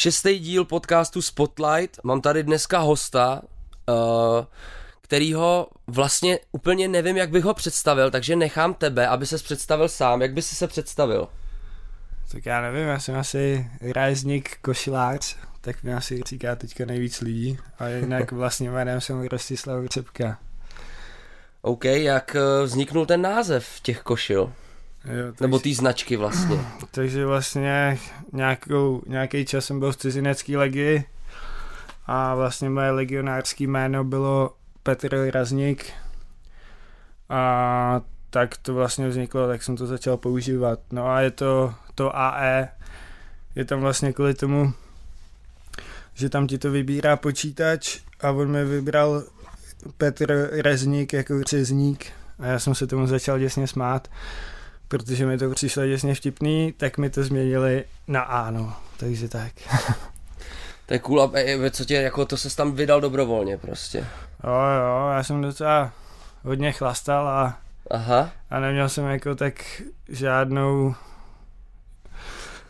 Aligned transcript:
šestý 0.00 0.38
díl 0.38 0.64
podcastu 0.64 1.22
Spotlight. 1.22 1.98
Mám 2.04 2.20
tady 2.20 2.42
dneska 2.42 2.78
hosta, 2.78 3.42
uh, 3.88 4.44
kterýho 5.00 5.68
vlastně 5.86 6.38
úplně 6.52 6.88
nevím, 6.88 7.16
jak 7.16 7.30
bych 7.30 7.44
ho 7.44 7.54
představil, 7.54 8.10
takže 8.10 8.36
nechám 8.36 8.74
tebe, 8.74 9.08
aby 9.08 9.26
ses 9.26 9.42
představil 9.42 9.88
sám. 9.88 10.22
Jak 10.22 10.32
by 10.32 10.42
si 10.42 10.54
se 10.54 10.66
představil? 10.66 11.28
Tak 12.32 12.46
já 12.46 12.60
nevím, 12.60 12.88
já 12.88 12.98
jsem 12.98 13.16
asi 13.16 13.70
rázník 13.94 14.56
košilář, 14.62 15.36
tak 15.60 15.82
mi 15.82 15.94
asi 15.94 16.22
říká 16.26 16.56
teďka 16.56 16.84
nejvíc 16.84 17.20
lidí. 17.20 17.58
A 17.78 17.88
jinak 17.88 18.32
vlastně 18.40 18.70
jménem 18.70 19.00
jsem 19.00 19.22
Rostislav 19.22 19.84
Řepka. 19.86 20.38
OK, 21.62 21.84
jak 21.84 22.36
eh, 22.36 22.64
vzniknul 22.64 23.06
ten 23.06 23.22
název 23.22 23.80
těch 23.82 24.02
košil? 24.02 24.52
Jo, 25.04 25.26
takže, 25.26 25.34
Nebo 25.40 25.58
té 25.58 25.74
značky 25.74 26.16
vlastně. 26.16 26.60
Takže 26.90 27.26
vlastně 27.26 27.98
nějakou, 28.32 29.02
nějaký 29.06 29.44
čas 29.44 29.64
jsem 29.64 29.78
byl 29.78 29.92
v 29.92 29.96
cizinecký 29.96 30.56
legii 30.56 31.04
a 32.06 32.34
vlastně 32.34 32.70
moje 32.70 32.90
legionářské 32.90 33.64
jméno 33.64 34.04
bylo 34.04 34.54
Petr 34.82 35.30
Razník 35.30 35.92
a 37.28 38.00
tak 38.30 38.56
to 38.56 38.74
vlastně 38.74 39.08
vzniklo, 39.08 39.48
tak 39.48 39.62
jsem 39.62 39.76
to 39.76 39.86
začal 39.86 40.16
používat. 40.16 40.80
No 40.92 41.06
a 41.06 41.20
je 41.20 41.30
to 41.30 41.74
to 41.94 42.16
AE, 42.16 42.68
je 43.54 43.64
tam 43.64 43.80
vlastně 43.80 44.12
kvůli 44.12 44.34
tomu, 44.34 44.72
že 46.14 46.28
tam 46.28 46.46
ti 46.46 46.58
to 46.58 46.70
vybírá 46.70 47.16
počítač 47.16 47.98
a 48.20 48.30
on 48.30 48.50
mi 48.50 48.64
vybral 48.64 49.22
Petr 49.98 50.50
Rezník 50.52 51.12
jako 51.12 51.42
řezník 51.42 52.06
a 52.38 52.46
já 52.46 52.58
jsem 52.58 52.74
se 52.74 52.86
tomu 52.86 53.06
začal 53.06 53.38
děsně 53.38 53.66
smát 53.66 54.08
protože 54.90 55.26
mi 55.26 55.38
to 55.38 55.50
přišlo 55.50 55.86
děsně 55.86 56.14
vtipný, 56.14 56.74
tak 56.76 56.98
mi 56.98 57.10
to 57.10 57.24
změnili 57.24 57.84
na 58.08 58.20
ano, 58.20 58.74
takže 58.96 59.28
tak. 59.28 59.52
To 60.86 60.94
je 60.94 60.98
cool, 60.98 61.22
a 61.22 61.30
co 61.70 61.84
tě, 61.84 61.94
jako 61.94 62.24
to 62.24 62.36
se 62.36 62.56
tam 62.56 62.72
vydal 62.72 63.00
dobrovolně 63.00 63.56
prostě. 63.58 63.98
Jo, 64.44 64.52
jo, 64.52 65.10
já 65.12 65.22
jsem 65.22 65.42
docela 65.42 65.92
hodně 66.44 66.72
chlastal 66.72 67.28
a, 67.28 67.58
Aha. 67.90 68.30
a 68.50 68.60
neměl 68.60 68.88
jsem 68.88 69.04
jako 69.04 69.34
tak 69.34 69.82
žádnou 70.08 70.94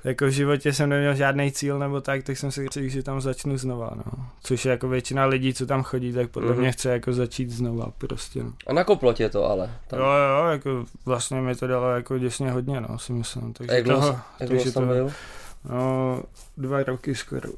jako 0.05 0.27
v 0.27 0.31
životě 0.31 0.73
jsem 0.73 0.89
neměl 0.89 1.15
žádný 1.15 1.53
cíl 1.53 1.79
nebo 1.79 2.01
tak, 2.01 2.23
tak 2.23 2.37
jsem 2.37 2.51
si 2.51 2.67
řekl, 2.73 2.89
že 2.89 3.03
tam 3.03 3.20
začnu 3.20 3.59
znova, 3.59 3.91
no. 3.97 4.27
Což 4.43 4.65
je 4.65 4.70
jako 4.70 4.89
většina 4.89 5.25
lidí, 5.25 5.55
co 5.55 5.67
tam 5.67 5.83
chodí, 5.83 6.12
tak 6.12 6.31
podle 6.31 6.53
mm-hmm. 6.53 6.59
mě 6.59 6.73
chce 6.73 6.91
jako 6.91 7.12
začít 7.12 7.51
znova 7.51 7.87
prostě, 7.98 8.43
no. 8.43 8.53
A 8.67 8.73
nakoplo 8.73 9.12
tě 9.12 9.28
to 9.28 9.45
ale? 9.45 9.71
Tam. 9.87 9.98
Jo, 9.98 10.06
jo, 10.06 10.47
jako 10.47 10.84
vlastně 11.05 11.41
mi 11.41 11.55
to 11.55 11.67
dalo 11.67 11.91
jako 11.91 12.19
děsně 12.19 12.51
hodně, 12.51 12.81
no, 12.81 12.98
si 12.98 13.12
myslím. 13.12 13.53
Takže 13.53 13.73
a 13.73 13.75
jak 13.75 13.84
dlouho, 13.84 14.06
toho, 14.06 14.21
jak 14.41 14.48
takže 14.48 14.73
tam 14.73 14.89
byl? 14.89 15.12
No, 15.69 16.23
dva 16.56 16.83
roky 16.83 17.15
skoro. 17.15 17.51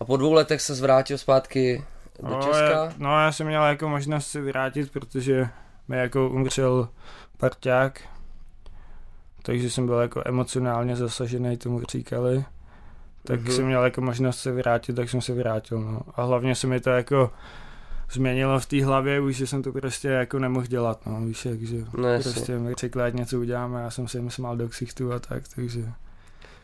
A 0.00 0.04
po 0.04 0.16
dvou 0.16 0.32
letech 0.32 0.60
se 0.60 0.74
zvrátil 0.74 1.18
zpátky 1.18 1.84
do 2.22 2.28
no, 2.28 2.42
Česka? 2.42 2.70
Já, 2.70 2.92
no, 2.98 3.20
já 3.20 3.32
jsem 3.32 3.46
měl 3.46 3.64
jako 3.64 3.88
možnost 3.88 4.26
se 4.26 4.40
vrátit, 4.40 4.92
protože 4.92 5.48
mi 5.88 5.96
jako 5.96 6.28
umřel 6.28 6.88
parťák, 7.36 8.00
takže 9.46 9.70
jsem 9.70 9.86
byl 9.86 9.98
jako 9.98 10.22
emocionálně 10.24 10.96
zasažený, 10.96 11.56
tomu 11.56 11.82
říkali. 11.90 12.44
Tak 13.22 13.40
mm-hmm. 13.40 13.50
jsem 13.50 13.66
měl 13.66 13.84
jako 13.84 14.00
možnost 14.00 14.38
se 14.38 14.52
vrátit, 14.52 14.96
tak 14.96 15.10
jsem 15.10 15.20
se 15.20 15.34
vrátil, 15.34 15.80
no. 15.80 16.00
A 16.14 16.22
hlavně 16.22 16.54
se 16.54 16.66
mi 16.66 16.80
to 16.80 16.90
jako 16.90 17.30
změnilo 18.12 18.60
v 18.60 18.66
té 18.66 18.84
hlavě, 18.84 19.20
už 19.20 19.40
jsem 19.40 19.62
to 19.62 19.72
prostě 19.72 20.08
jako 20.08 20.38
nemohl 20.38 20.66
dělat, 20.66 21.06
no, 21.06 21.20
víš, 21.20 21.44
jak, 21.44 21.62
že 21.62 21.76
no, 21.96 22.08
prostě 22.22 22.58
mi 22.58 22.74
řekli, 22.78 23.02
ať 23.02 23.14
něco 23.14 23.40
uděláme, 23.40 23.82
já 23.82 23.90
jsem 23.90 24.08
se 24.08 24.18
jim 24.18 24.30
smál 24.30 24.56
do 24.56 24.68
ksichtu 24.68 25.12
a 25.12 25.18
tak, 25.18 25.42
takže 25.54 25.92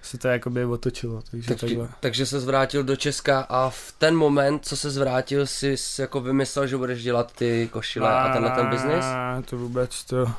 se 0.03 0.19
to 0.19 0.29
jako 0.29 0.51
by 0.51 0.65
otočilo, 0.65 1.23
takže 1.31 1.49
tak, 1.49 1.61
takhle. 1.61 1.89
Takže 2.01 2.27
se 2.27 2.41
zvrátil 2.41 2.85
do 2.85 2.97
Česka 2.97 3.41
a 3.41 3.71
v 3.71 3.95
ten 3.99 4.17
moment, 4.17 4.67
co 4.67 4.77
se 4.77 4.91
zvrátil, 4.91 5.47
si 5.47 5.77
jako 5.99 6.21
vymyslel, 6.21 6.67
že 6.67 6.77
budeš 6.77 7.03
dělat 7.03 7.33
ty 7.33 7.69
košile 7.73 8.09
a, 8.11 8.19
a 8.19 8.33
tenhle 8.33 8.51
ten 8.51 8.67
biznis? 8.67 9.05
to 9.45 9.59
vůbec, 9.59 10.05
to 10.05 10.33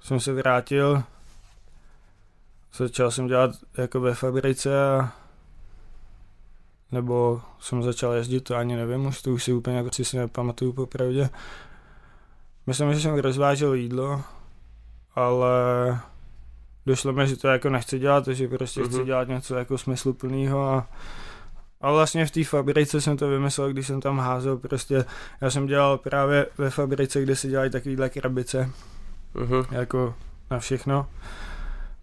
jsem 0.00 0.20
se 0.20 0.32
vrátil, 0.32 1.02
Začal 2.74 3.10
jsem 3.10 3.26
dělat 3.26 3.50
jako 3.78 4.00
ve 4.00 4.14
fabrice 4.14 4.88
a 4.88 5.12
nebo 6.92 7.42
jsem 7.60 7.82
začal 7.82 8.12
jezdit, 8.12 8.40
to 8.40 8.56
ani 8.56 8.76
nevím, 8.76 9.06
už 9.06 9.22
to 9.22 9.32
už 9.32 9.44
si 9.44 9.52
úplně 9.52 9.84
přesně 9.90 10.20
nepamatuju 10.20 10.72
popravdě. 10.72 11.30
Myslím, 12.66 12.94
že 12.94 13.00
jsem 13.00 13.18
rozvážel 13.18 13.74
jídlo, 13.74 14.22
ale 15.14 15.50
došlo 16.86 17.12
mi, 17.12 17.28
že 17.28 17.36
to 17.36 17.48
jako 17.48 17.70
nechci 17.70 17.98
dělat, 17.98 18.28
že 18.28 18.48
prostě 18.48 18.80
uh-huh. 18.80 18.88
chci 18.88 18.96
mhm. 18.96 19.06
dělat 19.06 19.28
něco 19.28 19.54
jako 19.54 19.78
smysluplného 19.78 20.68
a 20.68 20.88
a 21.80 21.92
vlastně 21.92 22.26
v 22.26 22.30
té 22.30 22.44
fabrice 22.44 23.00
jsem 23.00 23.16
to 23.16 23.28
vymyslel, 23.28 23.72
když 23.72 23.86
jsem 23.86 24.00
tam 24.00 24.18
házel, 24.18 24.56
prostě 24.56 25.04
já 25.40 25.50
jsem 25.50 25.66
dělal 25.66 25.98
právě 25.98 26.46
ve 26.58 26.70
fabrice, 26.70 27.22
kde 27.22 27.36
si 27.36 27.48
dělají 27.48 27.70
takovýhle 27.70 28.08
krabice, 28.08 28.70
uh-huh. 29.34 29.66
jako 29.70 30.14
na 30.50 30.58
všechno. 30.58 31.06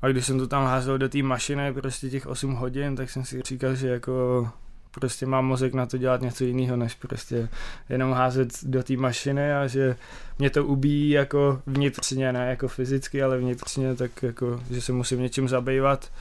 A 0.03 0.07
když 0.07 0.25
jsem 0.25 0.39
to 0.39 0.47
tam 0.47 0.65
házel 0.65 0.97
do 0.97 1.09
té 1.09 1.23
mašiny 1.23 1.73
prostě 1.73 2.09
těch 2.09 2.27
8 2.27 2.53
hodin, 2.53 2.95
tak 2.95 3.09
jsem 3.09 3.25
si 3.25 3.41
říkal, 3.41 3.75
že 3.75 3.87
jako 3.87 4.49
prostě 4.91 5.25
mám 5.25 5.45
mozek 5.45 5.73
na 5.73 5.85
to 5.85 5.97
dělat 5.97 6.21
něco 6.21 6.43
jiného, 6.43 6.77
než 6.77 6.95
prostě 6.95 7.49
jenom 7.89 8.11
házet 8.11 8.49
do 8.63 8.83
té 8.83 8.97
mašiny 8.97 9.53
a 9.53 9.67
že 9.67 9.95
mě 10.39 10.49
to 10.49 10.65
ubíjí 10.65 11.09
jako 11.09 11.61
vnitřně, 11.65 12.33
ne 12.33 12.49
jako 12.49 12.67
fyzicky, 12.67 13.23
ale 13.23 13.37
vnitřně, 13.37 13.95
tak 13.95 14.23
jako, 14.23 14.63
že 14.71 14.81
se 14.81 14.91
musím 14.91 15.21
něčím 15.21 15.49
zabývat 15.49 16.11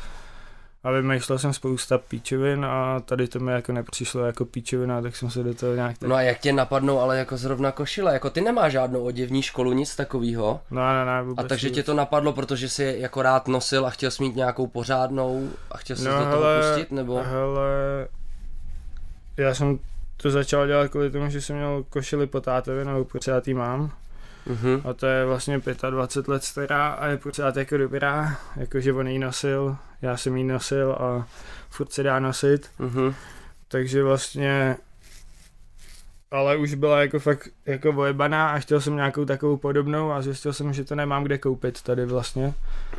a 0.85 0.91
vymýšlel 0.91 1.39
jsem 1.39 1.53
spousta 1.53 1.99
píčovin 1.99 2.65
a 2.65 3.01
tady 3.01 3.29
to 3.29 3.41
mi 3.41 3.53
jako 3.53 3.73
nepřišlo 3.73 4.27
jako 4.27 4.45
píčovina, 4.45 5.03
tak 5.03 5.17
jsem 5.17 5.31
se 5.31 5.43
do 5.43 5.55
toho 5.55 5.75
nějak... 5.75 5.99
Tak... 5.99 6.09
No 6.09 6.15
a 6.15 6.23
jak 6.23 6.39
tě 6.39 6.53
napadnou 6.53 7.01
ale 7.01 7.19
jako 7.19 7.37
zrovna 7.37 7.73
košile, 7.73 8.13
jako 8.13 8.31
ty 8.31 8.41
nemáš 8.41 8.73
žádnou 8.73 9.03
oděvní 9.05 9.43
školu, 9.43 9.73
nic 9.73 9.97
takového. 9.97 10.61
No 10.71 10.93
ne, 10.93 11.05
ne, 11.05 11.23
vůbec 11.23 11.45
A 11.45 11.49
takže 11.49 11.69
vůbec. 11.69 11.75
tě 11.75 11.83
to 11.83 11.95
napadlo, 11.95 12.33
protože 12.33 12.69
jsi 12.69 12.97
jako 12.99 13.23
rád 13.23 13.49
nosil 13.49 13.87
a 13.87 13.91
chtěl 13.91 14.11
jsi 14.11 14.23
mít 14.23 14.37
nějakou 14.37 14.67
pořádnou 14.67 15.51
a 15.71 15.79
chtěl 15.79 15.97
jsi 15.97 16.05
no, 16.05 16.11
do 16.11 16.19
toho 16.19 16.31
hele, 16.31 16.61
pustit, 16.61 16.93
nebo? 16.93 17.23
Hele, 17.23 18.09
já 19.37 19.55
jsem 19.55 19.79
to 20.17 20.31
začal 20.31 20.67
dělat 20.67 20.91
kvůli 20.91 21.11
tomu, 21.11 21.31
že 21.31 21.41
jsem 21.41 21.57
měl 21.57 21.85
košili 21.91 22.27
po 22.27 22.41
tátovi, 22.41 22.85
nebo 22.85 23.05
pořád 23.05 23.47
mám. 23.47 23.93
Uh-huh. 24.47 24.83
A 24.91 24.93
to 24.93 25.07
je 25.07 25.27
vlastně 25.27 25.61
25 25.91 26.29
let 26.29 26.45
stará 26.45 26.89
a 26.89 27.07
je 27.07 27.17
pořád 27.17 27.57
jako 27.57 27.77
dobrá, 27.77 28.37
jakože 28.57 28.93
on 28.93 29.09
ji 29.09 29.19
nosil, 29.19 29.77
já 30.03 30.17
jsem 30.17 30.37
ji 30.37 30.45
nosil 30.45 30.93
a 30.93 31.27
furt 31.71 31.93
se 31.93 32.03
dá 32.03 32.19
nosit. 32.21 32.71
Uh-huh. 32.81 33.15
Takže 33.69 34.03
vlastně 34.03 34.77
ale 36.33 36.57
už 36.57 36.75
byla 36.75 37.01
jako 37.01 37.19
fakt 37.19 37.49
jako 37.67 37.93
vojebaná 37.93 38.51
a 38.51 38.59
chtěl 38.59 38.81
jsem 38.81 38.97
nějakou 38.97 39.25
takovou 39.25 39.57
podobnou 39.57 40.13
a 40.13 40.23
zjistil 40.23 40.53
jsem, 40.53 40.73
že 40.73 40.85
to 40.85 40.95
nemám 40.95 41.25
kde 41.25 41.39
koupit 41.39 41.83
tady 41.83 42.07
vlastně. 42.07 42.55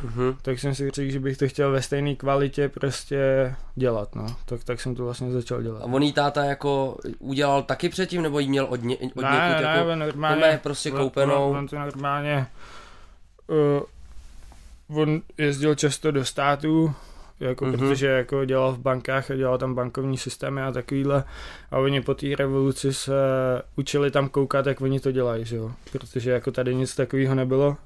Uh-huh. 0.06 0.36
Tak 0.42 0.58
jsem 0.58 0.74
si 0.74 0.90
řekl, 0.90 1.10
že 1.12 1.20
bych 1.20 1.36
to 1.36 1.48
chtěl 1.48 1.72
ve 1.72 1.82
stejné 1.82 2.14
kvalitě 2.14 2.68
prostě 2.68 3.54
dělat, 3.74 4.14
no. 4.14 4.26
Tak, 4.44 4.64
tak 4.64 4.80
jsem 4.80 4.94
to 4.94 5.04
vlastně 5.04 5.32
začal 5.32 5.62
dělat. 5.62 5.82
A 5.82 5.84
on 5.84 6.02
jí 6.02 6.12
táta 6.12 6.44
jako 6.44 6.96
udělal 7.18 7.62
taky 7.62 7.88
předtím, 7.88 8.22
nebo 8.22 8.38
jí 8.38 8.48
měl 8.48 8.64
od, 8.64 8.82
ně, 8.82 8.96
od 8.96 9.22
ne, 9.22 9.30
někud 9.48 9.62
ne, 9.62 9.76
jako 9.76 9.94
normálně, 9.94 10.60
prostě 10.62 10.90
koupenou? 10.90 11.50
On, 11.50 11.56
on 11.56 11.68
to 11.68 11.78
normálně 11.78 12.46
uh, 14.88 15.00
on 15.00 15.20
jezdil 15.38 15.74
často 15.74 16.10
do 16.10 16.24
států, 16.24 16.94
jako, 17.40 17.64
mm-hmm. 17.64 17.78
protože 17.78 18.06
jako 18.06 18.44
dělal 18.44 18.72
v 18.72 18.78
bankách 18.78 19.30
a 19.30 19.36
dělal 19.36 19.58
tam 19.58 19.74
bankovní 19.74 20.18
systémy 20.18 20.62
a 20.62 20.72
takovýhle 20.72 21.24
a 21.70 21.78
oni 21.78 22.00
po 22.00 22.14
té 22.14 22.26
revoluci 22.38 22.94
se 22.94 23.12
učili 23.76 24.10
tam 24.10 24.28
koukat, 24.28 24.66
jak 24.66 24.80
oni 24.80 25.00
to 25.00 25.12
dělají, 25.12 25.44
že 25.44 25.56
jo? 25.56 25.72
protože 25.92 26.30
jako 26.30 26.52
tady 26.52 26.74
nic 26.74 26.94
takového 26.94 27.34
nebylo 27.34 27.76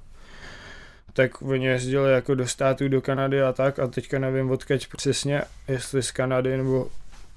tak 1.18 1.42
oni 1.42 1.66
jezdili 1.66 2.12
jako 2.12 2.34
do 2.34 2.46
států, 2.46 2.88
do 2.88 3.00
Kanady 3.00 3.42
a 3.42 3.52
tak 3.52 3.78
a 3.78 3.86
teďka 3.86 4.18
nevím 4.18 4.50
odkaď 4.50 4.86
přesně, 4.96 5.42
jestli 5.68 6.02
z 6.02 6.10
Kanady 6.10 6.56
nebo 6.56 6.88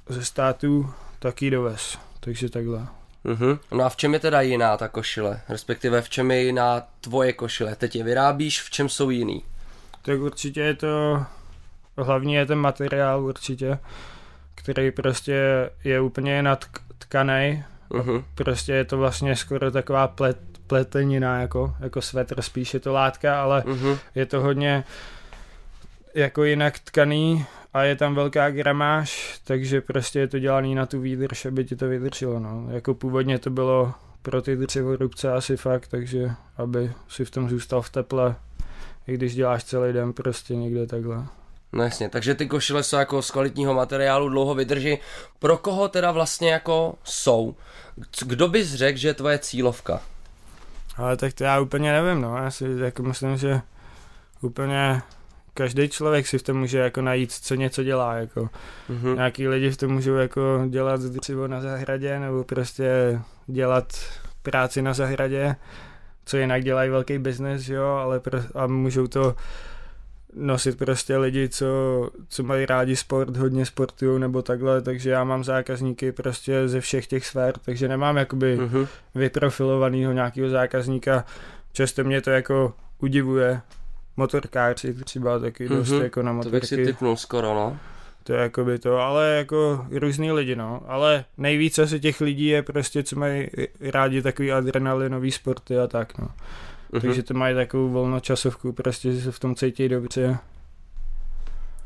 ze 0.10 0.26
států, 0.26 0.90
tak 1.20 1.42
jí 1.42 1.50
dovez, 1.50 1.98
takže 2.20 2.50
takhle. 2.50 2.88
Mm-hmm. 3.26 3.60
No 3.72 3.84
a 3.84 3.90
v 3.90 3.96
čem 3.96 4.14
je 4.14 4.20
teda 4.20 4.42
jiná 4.42 4.78
ta 4.78 4.88
košile? 4.88 5.42
Respektive 5.50 6.02
v 6.02 6.10
čem 6.10 6.32
je 6.32 6.44
jiná 6.44 6.82
tvoje 7.02 7.34
košile? 7.34 7.76
Teď 7.76 7.96
je 7.96 8.04
vyrábíš, 8.04 8.62
v 8.62 8.70
čem 8.70 8.90
jsou 8.90 9.10
jiný? 9.10 9.44
Tak 10.02 10.20
určitě 10.20 10.62
je 10.62 10.74
to 10.74 11.26
hlavní 11.98 12.34
je 12.34 12.46
ten 12.46 12.58
materiál 12.58 13.24
určitě, 13.24 13.80
který 14.56 14.92
prostě 14.92 15.70
je 15.84 16.02
úplně 16.02 16.44
natkaný. 16.44 17.64
Uh-huh. 17.90 18.24
Prostě 18.36 18.74
je 18.74 18.86
to 18.86 18.98
vlastně 18.98 19.36
skoro 19.36 19.72
taková 19.72 20.08
plet, 20.08 20.38
pletenina, 20.68 21.42
jako, 21.42 21.76
jako 21.80 22.02
svetr, 22.02 22.42
spíš 22.42 22.74
je 22.74 22.80
to 22.80 22.94
látka, 22.94 23.42
ale 23.42 23.62
uh-huh. 23.62 23.98
je 24.16 24.26
to 24.26 24.42
hodně 24.42 24.84
jako 26.16 26.44
jinak 26.44 26.80
tkaný 26.80 27.46
a 27.74 27.84
je 27.84 27.96
tam 27.96 28.16
velká 28.16 28.50
gramáž, 28.50 29.40
takže 29.44 29.82
prostě 29.82 30.20
je 30.20 30.28
to 30.28 30.40
dělaný 30.40 30.76
na 30.76 30.86
tu 30.86 31.00
výdrž, 31.02 31.46
aby 31.46 31.66
ti 31.66 31.76
to 31.76 31.88
vydrželo. 31.88 32.40
No. 32.40 32.68
Jako 32.70 32.94
původně 32.94 33.40
to 33.40 33.50
bylo 33.50 33.94
pro 34.22 34.42
ty 34.42 34.56
dřevorubce 34.56 35.34
asi 35.34 35.58
fakt, 35.58 35.88
takže 35.88 36.32
aby 36.58 36.92
si 37.10 37.26
v 37.26 37.32
tom 37.32 37.50
zůstal 37.50 37.82
v 37.82 37.90
teple, 37.90 38.36
i 39.08 39.14
když 39.14 39.36
děláš 39.36 39.64
celý 39.64 39.94
den 39.94 40.14
prostě 40.14 40.56
někde 40.56 40.88
takhle. 40.88 41.26
No 41.74 41.84
jasně, 41.84 42.10
takže 42.10 42.36
ty 42.36 42.48
košile 42.48 42.84
jsou 42.84 42.96
jako 42.96 43.22
z 43.22 43.32
kvalitního 43.32 43.74
materiálu, 43.74 44.30
dlouho 44.30 44.56
vydrží. 44.56 44.98
Pro 45.40 45.58
koho 45.58 45.88
teda 45.88 46.12
vlastně 46.12 46.52
jako 46.52 46.96
jsou? 47.04 47.56
Kdo 48.26 48.48
bys 48.48 48.74
řekl, 48.74 48.98
že 48.98 49.08
je 49.08 49.14
tvoje 49.14 49.40
cílovka? 49.40 50.02
Ale 50.98 51.18
tak 51.18 51.34
to 51.34 51.44
já 51.44 51.60
úplně 51.60 51.92
nevím, 51.92 52.22
no. 52.22 52.38
Já 52.38 52.52
si 52.52 52.66
jako 52.78 53.04
myslím, 53.04 53.38
že 53.38 53.62
úplně 54.42 55.02
každý 55.54 55.90
člověk 55.90 56.28
si 56.28 56.38
v 56.38 56.44
tom 56.44 56.58
může 56.58 56.78
jako 56.78 57.02
najít, 57.02 57.32
co 57.32 57.56
něco 57.56 57.84
dělá, 57.84 58.14
jako. 58.16 58.50
Mm-hmm. 58.90 59.16
Nějaký 59.16 59.48
lidi 59.48 59.72
v 59.72 59.78
tom 59.78 59.92
můžou 59.92 60.16
jako 60.16 60.64
dělat 60.70 61.02
dřevo 61.02 61.48
na 61.48 61.62
zahradě, 61.62 62.20
nebo 62.20 62.44
prostě 62.44 63.20
dělat 63.48 63.94
práci 64.42 64.82
na 64.82 64.94
zahradě, 64.94 65.56
co 66.26 66.38
jinak 66.38 66.64
dělají 66.64 66.90
velký 66.90 67.18
biznes, 67.18 67.70
jo, 67.70 67.86
ale 67.86 68.20
pro, 68.20 68.40
a 68.56 68.68
můžou 68.68 69.08
to 69.08 69.36
nosit 70.34 70.78
prostě 70.78 71.18
lidi, 71.18 71.50
co, 71.50 71.66
co 72.28 72.44
mají 72.44 72.66
rádi 72.66 72.96
sport, 72.96 73.38
hodně 73.38 73.66
sportují 73.66 74.20
nebo 74.20 74.42
takhle, 74.42 74.82
takže 74.82 75.10
já 75.10 75.24
mám 75.24 75.44
zákazníky 75.44 76.12
prostě 76.12 76.68
ze 76.68 76.82
všech 76.82 77.08
těch 77.08 77.26
sfér, 77.26 77.54
takže 77.66 77.88
nemám 77.88 78.18
jakoby 78.18 78.60
mm-hmm. 78.60 78.88
vyprofilovaného 79.16 80.14
nějakého 80.14 80.50
zákazníka. 80.50 81.26
Často 81.74 82.04
mě 82.04 82.22
to 82.22 82.30
jako 82.30 82.74
udivuje, 83.00 83.62
motorkáři 84.18 84.94
třeba 84.94 85.40
taky 85.40 85.70
mm-hmm. 85.70 85.76
dost 85.76 85.92
jako 85.92 86.22
na 86.22 86.34
motorky. 86.34 86.52
To 86.52 86.62
bych 86.62 86.70
si 86.70 86.86
typnul 86.86 87.16
skoro, 87.16 87.54
no. 87.54 87.78
To 88.24 88.34
je 88.34 88.40
jako 88.40 88.66
by 88.66 88.80
to, 88.80 88.98
ale 88.98 89.36
jako 89.36 89.86
různý 89.92 90.32
lidi, 90.32 90.56
no. 90.56 90.82
Ale 90.88 91.26
nejvíce 91.38 91.88
se 91.88 92.00
těch 92.00 92.22
lidí 92.22 92.46
je 92.46 92.62
prostě, 92.62 93.04
co 93.04 93.20
mají 93.20 93.48
rádi 93.82 94.22
takový 94.22 94.52
adrenalinový 94.52 95.32
sporty 95.32 95.80
a 95.80 95.88
tak, 95.88 96.18
no. 96.18 96.28
Mm-hmm. 96.92 97.02
Takže 97.02 97.24
to 97.24 97.34
mají 97.34 97.56
takovou 97.56 97.90
volnočasovku, 97.90 98.74
prostě 98.74 99.22
se 99.22 99.32
v 99.32 99.40
tom 99.40 99.56
cítí 99.56 99.90
dobře. 99.90 100.38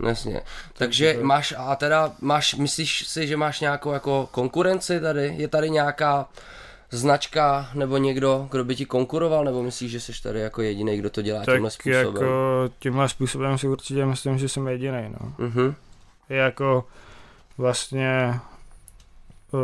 Jasně. 0.07 0.41
Takže 0.73 1.17
máš, 1.21 1.53
a 1.57 1.75
teda 1.75 2.11
máš, 2.21 2.55
myslíš 2.55 3.07
si, 3.07 3.27
že 3.27 3.37
máš 3.37 3.59
nějakou 3.59 3.91
jako 3.91 4.29
konkurenci 4.31 4.99
tady? 4.99 5.33
Je 5.37 5.47
tady 5.47 5.69
nějaká 5.69 6.29
značka 6.91 7.69
nebo 7.73 7.97
někdo, 7.97 8.47
kdo 8.51 8.63
by 8.63 8.75
ti 8.75 8.85
konkuroval, 8.85 9.43
nebo 9.43 9.63
myslíš, 9.63 9.91
že 9.91 9.99
jsi 9.99 10.11
tady 10.23 10.39
jako 10.39 10.61
jediný, 10.61 10.97
kdo 10.97 11.09
to 11.09 11.21
dělá 11.21 11.43
tak 11.43 11.55
tímhle 11.55 11.71
způsobem? 11.71 12.05
jako 12.05 12.25
tímhle 12.79 13.09
způsobem 13.09 13.57
si 13.57 13.67
určitě 13.67 14.05
myslím, 14.05 14.37
že 14.37 14.49
jsem 14.49 14.67
jediný, 14.67 15.15
no. 15.19 15.47
Mm-hmm. 15.47 15.75
Jako 16.29 16.87
vlastně 17.57 18.39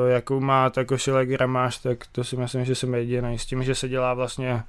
jakou 0.08 0.40
má 0.40 0.70
ta 0.70 0.86
košile 0.86 1.26
gramáž, 1.26 1.78
tak 1.78 1.98
to 2.12 2.24
si 2.24 2.38
myslím, 2.38 2.66
že 2.66 2.76
jsem 2.76 2.96
jediný. 2.96 3.40
S 3.40 3.46
tím, 3.46 3.64
že 3.64 3.76
se 3.76 3.90
dělá 3.90 4.14
vlastně 4.14 4.64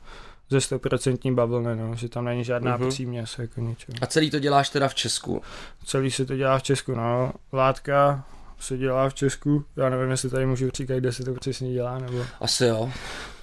ze 0.52 0.58
100% 0.58 1.34
bavlny, 1.34 1.76
no, 1.76 1.96
že 1.96 2.08
tam 2.08 2.25
není 2.25 2.44
žádná 2.44 2.78
uh-huh. 2.78 2.88
příměs, 2.88 3.38
jako 3.38 3.60
ničeho. 3.60 3.96
A 4.00 4.06
celý 4.06 4.31
to 4.31 4.38
děláš 4.38 4.69
teda 4.69 4.88
v 4.88 4.94
Česku? 4.94 5.43
Celý 5.84 6.10
se 6.10 6.25
to 6.25 6.37
dělá 6.37 6.58
v 6.58 6.62
Česku, 6.62 6.94
no. 6.94 7.32
Látka 7.52 8.25
se 8.58 8.76
dělá 8.76 9.08
v 9.08 9.14
Česku, 9.14 9.64
já 9.76 9.88
nevím, 9.88 10.10
jestli 10.10 10.31
tady 10.31 10.46
můžu 10.46 10.70
říkat, 10.70 10.96
kde 10.96 11.12
se 11.12 11.25
to 11.25 11.34
přesně 11.34 11.72
dělá, 11.72 11.99
nebo... 11.99 12.25
Asi 12.40 12.64
jo. 12.64 12.93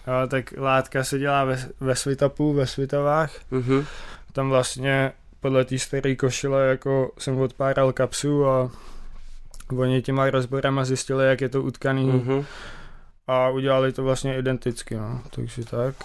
No, 0.07 0.27
tak 0.27 0.53
látka 0.57 1.03
se 1.03 1.19
dělá 1.19 1.45
ve, 1.45 1.69
ve 1.79 1.95
Svitapu, 1.95 2.53
ve 2.53 2.67
Svitavách. 2.67 3.31
Uh-huh. 3.51 3.85
Tam 4.33 4.50
vlastně 4.50 5.11
podle 5.39 5.65
té 5.65 5.79
staré 5.79 6.15
košile 6.15 6.67
jako 6.67 7.11
jsem 7.17 7.38
odpáral 7.38 7.94
kapsu 7.94 8.45
a 8.45 8.71
oni 9.77 10.01
těma 10.01 10.29
rozborama 10.29 10.85
zjistili, 10.85 11.27
jak 11.27 11.41
je 11.41 11.50
to 11.50 11.61
utkaný 11.61 12.11
uh-huh. 12.11 12.45
a 13.27 13.50
udělali 13.50 13.94
to 13.94 14.03
vlastně 14.03 14.38
identicky, 14.38 14.95
no. 14.95 15.21
takže 15.29 15.65
tak. 15.65 15.95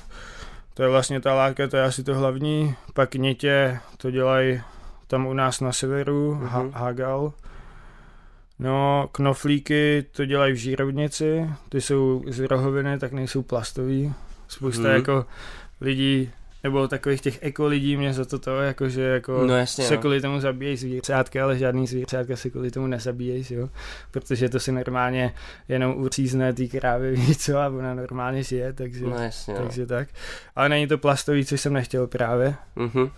To 0.75 0.82
je 0.82 0.88
vlastně 0.88 1.21
ta 1.21 1.35
látka, 1.35 1.69
to 1.69 1.76
je 1.76 1.82
asi 1.82 2.05
to 2.05 2.15
hlavní. 2.15 2.75
Pak 2.94 3.15
nitě 3.15 3.79
to 3.97 4.11
dělají 4.11 4.61
tam 5.06 5.26
u 5.26 5.32
nás 5.32 5.61
na 5.61 5.73
severu, 5.73 6.35
uh-huh. 6.35 6.49
ha- 6.49 6.71
Hagal. 6.73 7.32
No, 8.59 9.09
knoflíky 9.12 10.05
to 10.11 10.25
dělají 10.25 10.53
v 10.53 10.56
žírovnici, 10.56 11.50
ty 11.69 11.81
jsou 11.81 12.25
z 12.26 12.41
rohoviny, 12.41 12.99
tak 12.99 13.12
nejsou 13.12 13.43
plastový. 13.43 14.15
Spousta 14.49 14.82
uh-huh. 14.82 14.94
jako 14.94 15.26
lidí 15.81 16.31
nebo 16.64 16.88
takových 16.88 17.20
těch 17.20 17.38
eko 17.43 17.66
lidí 17.66 17.96
mě 17.96 18.12
za 18.12 18.25
to 18.25 18.38
to, 18.38 18.61
jako, 18.61 18.88
že 18.88 19.02
jako 19.02 19.46
no 19.46 19.56
jasně, 19.56 19.84
se 19.84 19.94
no. 19.94 20.00
kvůli 20.00 20.20
tomu 20.20 20.40
zabíjejí 20.40 20.76
zvířátka, 20.76 21.44
ale 21.44 21.58
žádný 21.58 21.87
zvířátka 21.87 22.37
se 22.37 22.50
kvůli 22.50 22.70
tomu 22.70 22.87
nezabíjejí, 22.87 23.44
jo? 23.50 23.69
protože 24.11 24.49
to 24.49 24.61
si 24.61 24.72
normálně 24.72 25.34
jenom 25.69 25.96
uřízne 25.96 26.52
ty 26.52 26.69
krávy, 26.69 27.16
víc 27.16 27.44
co, 27.44 27.58
a 27.58 27.66
ona 27.66 27.94
normálně 27.94 28.43
žije, 28.43 28.72
takže, 28.72 29.05
no 29.05 29.19
jasně, 29.19 29.55
no. 29.55 29.61
takže 29.61 29.81
no. 29.81 29.87
tak. 29.87 30.08
Ale 30.56 30.69
není 30.69 30.87
to 30.87 30.99
plastový, 30.99 31.44
což 31.44 31.61
jsem 31.61 31.72
nechtěl 31.72 32.06
právě. 32.06 32.55
Mhm. 32.76 33.11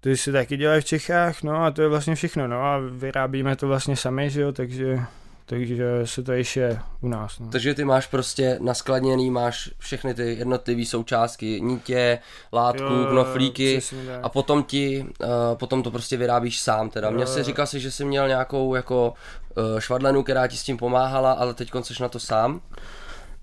To 0.00 0.16
se 0.16 0.32
taky 0.32 0.56
dělají 0.56 0.80
v 0.80 0.84
Čechách, 0.84 1.42
no 1.42 1.64
a 1.64 1.70
to 1.70 1.82
je 1.82 1.88
vlastně 1.88 2.14
všechno, 2.14 2.48
no 2.48 2.62
a 2.62 2.78
vyrábíme 2.78 3.56
to 3.56 3.68
vlastně 3.68 3.96
sami, 3.96 4.30
že 4.30 4.40
jo, 4.40 4.52
takže 4.52 5.00
takže 5.48 6.00
se 6.04 6.22
to 6.22 6.32
ještě 6.32 6.78
u 7.00 7.08
nás. 7.08 7.38
No. 7.38 7.48
Takže 7.48 7.74
ty 7.74 7.84
máš 7.84 8.06
prostě 8.06 8.58
naskladněný, 8.60 9.30
máš 9.30 9.70
všechny 9.78 10.14
ty 10.14 10.22
jednotlivé 10.22 10.84
součástky, 10.84 11.60
nitě, 11.60 12.18
látku, 12.52 12.82
jo, 12.82 13.06
knoflíky 13.10 13.80
a 14.22 14.28
potom 14.28 14.62
ti, 14.62 15.06
uh, 15.20 15.28
potom 15.54 15.82
to 15.82 15.90
prostě 15.90 16.16
vyrábíš 16.16 16.60
sám 16.60 16.90
teda. 16.90 17.10
Mně 17.10 17.26
si 17.26 17.42
říkal 17.42 17.66
si, 17.66 17.80
že 17.80 17.90
jsi 17.90 18.04
měl 18.04 18.28
nějakou 18.28 18.74
jako 18.74 19.14
uh, 19.56 19.80
švadlenu, 19.80 20.22
která 20.22 20.46
ti 20.46 20.56
s 20.56 20.62
tím 20.62 20.76
pomáhala, 20.76 21.32
ale 21.32 21.54
teď 21.54 21.70
jsi 21.82 22.02
na 22.02 22.08
to 22.08 22.20
sám? 22.20 22.60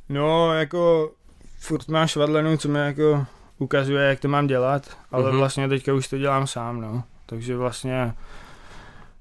No, 0.10 0.54
jako 0.54 1.12
furt 1.60 1.88
mám 1.88 2.08
švadlenu, 2.08 2.58
co 2.58 2.70
mi 2.70 2.80
jako 2.80 3.26
ukazuje, 3.58 4.10
jak 4.10 4.20
to 4.20 4.28
mám 4.28 4.48
dělat, 4.48 4.98
ale 5.12 5.32
uh-huh. 5.32 5.38
vlastně 5.38 5.68
teďka 5.68 5.94
už 5.94 6.08
to 6.08 6.18
dělám 6.18 6.48
sám, 6.48 6.82
no. 6.82 7.04
Takže 7.26 7.58
vlastně 7.58 8.14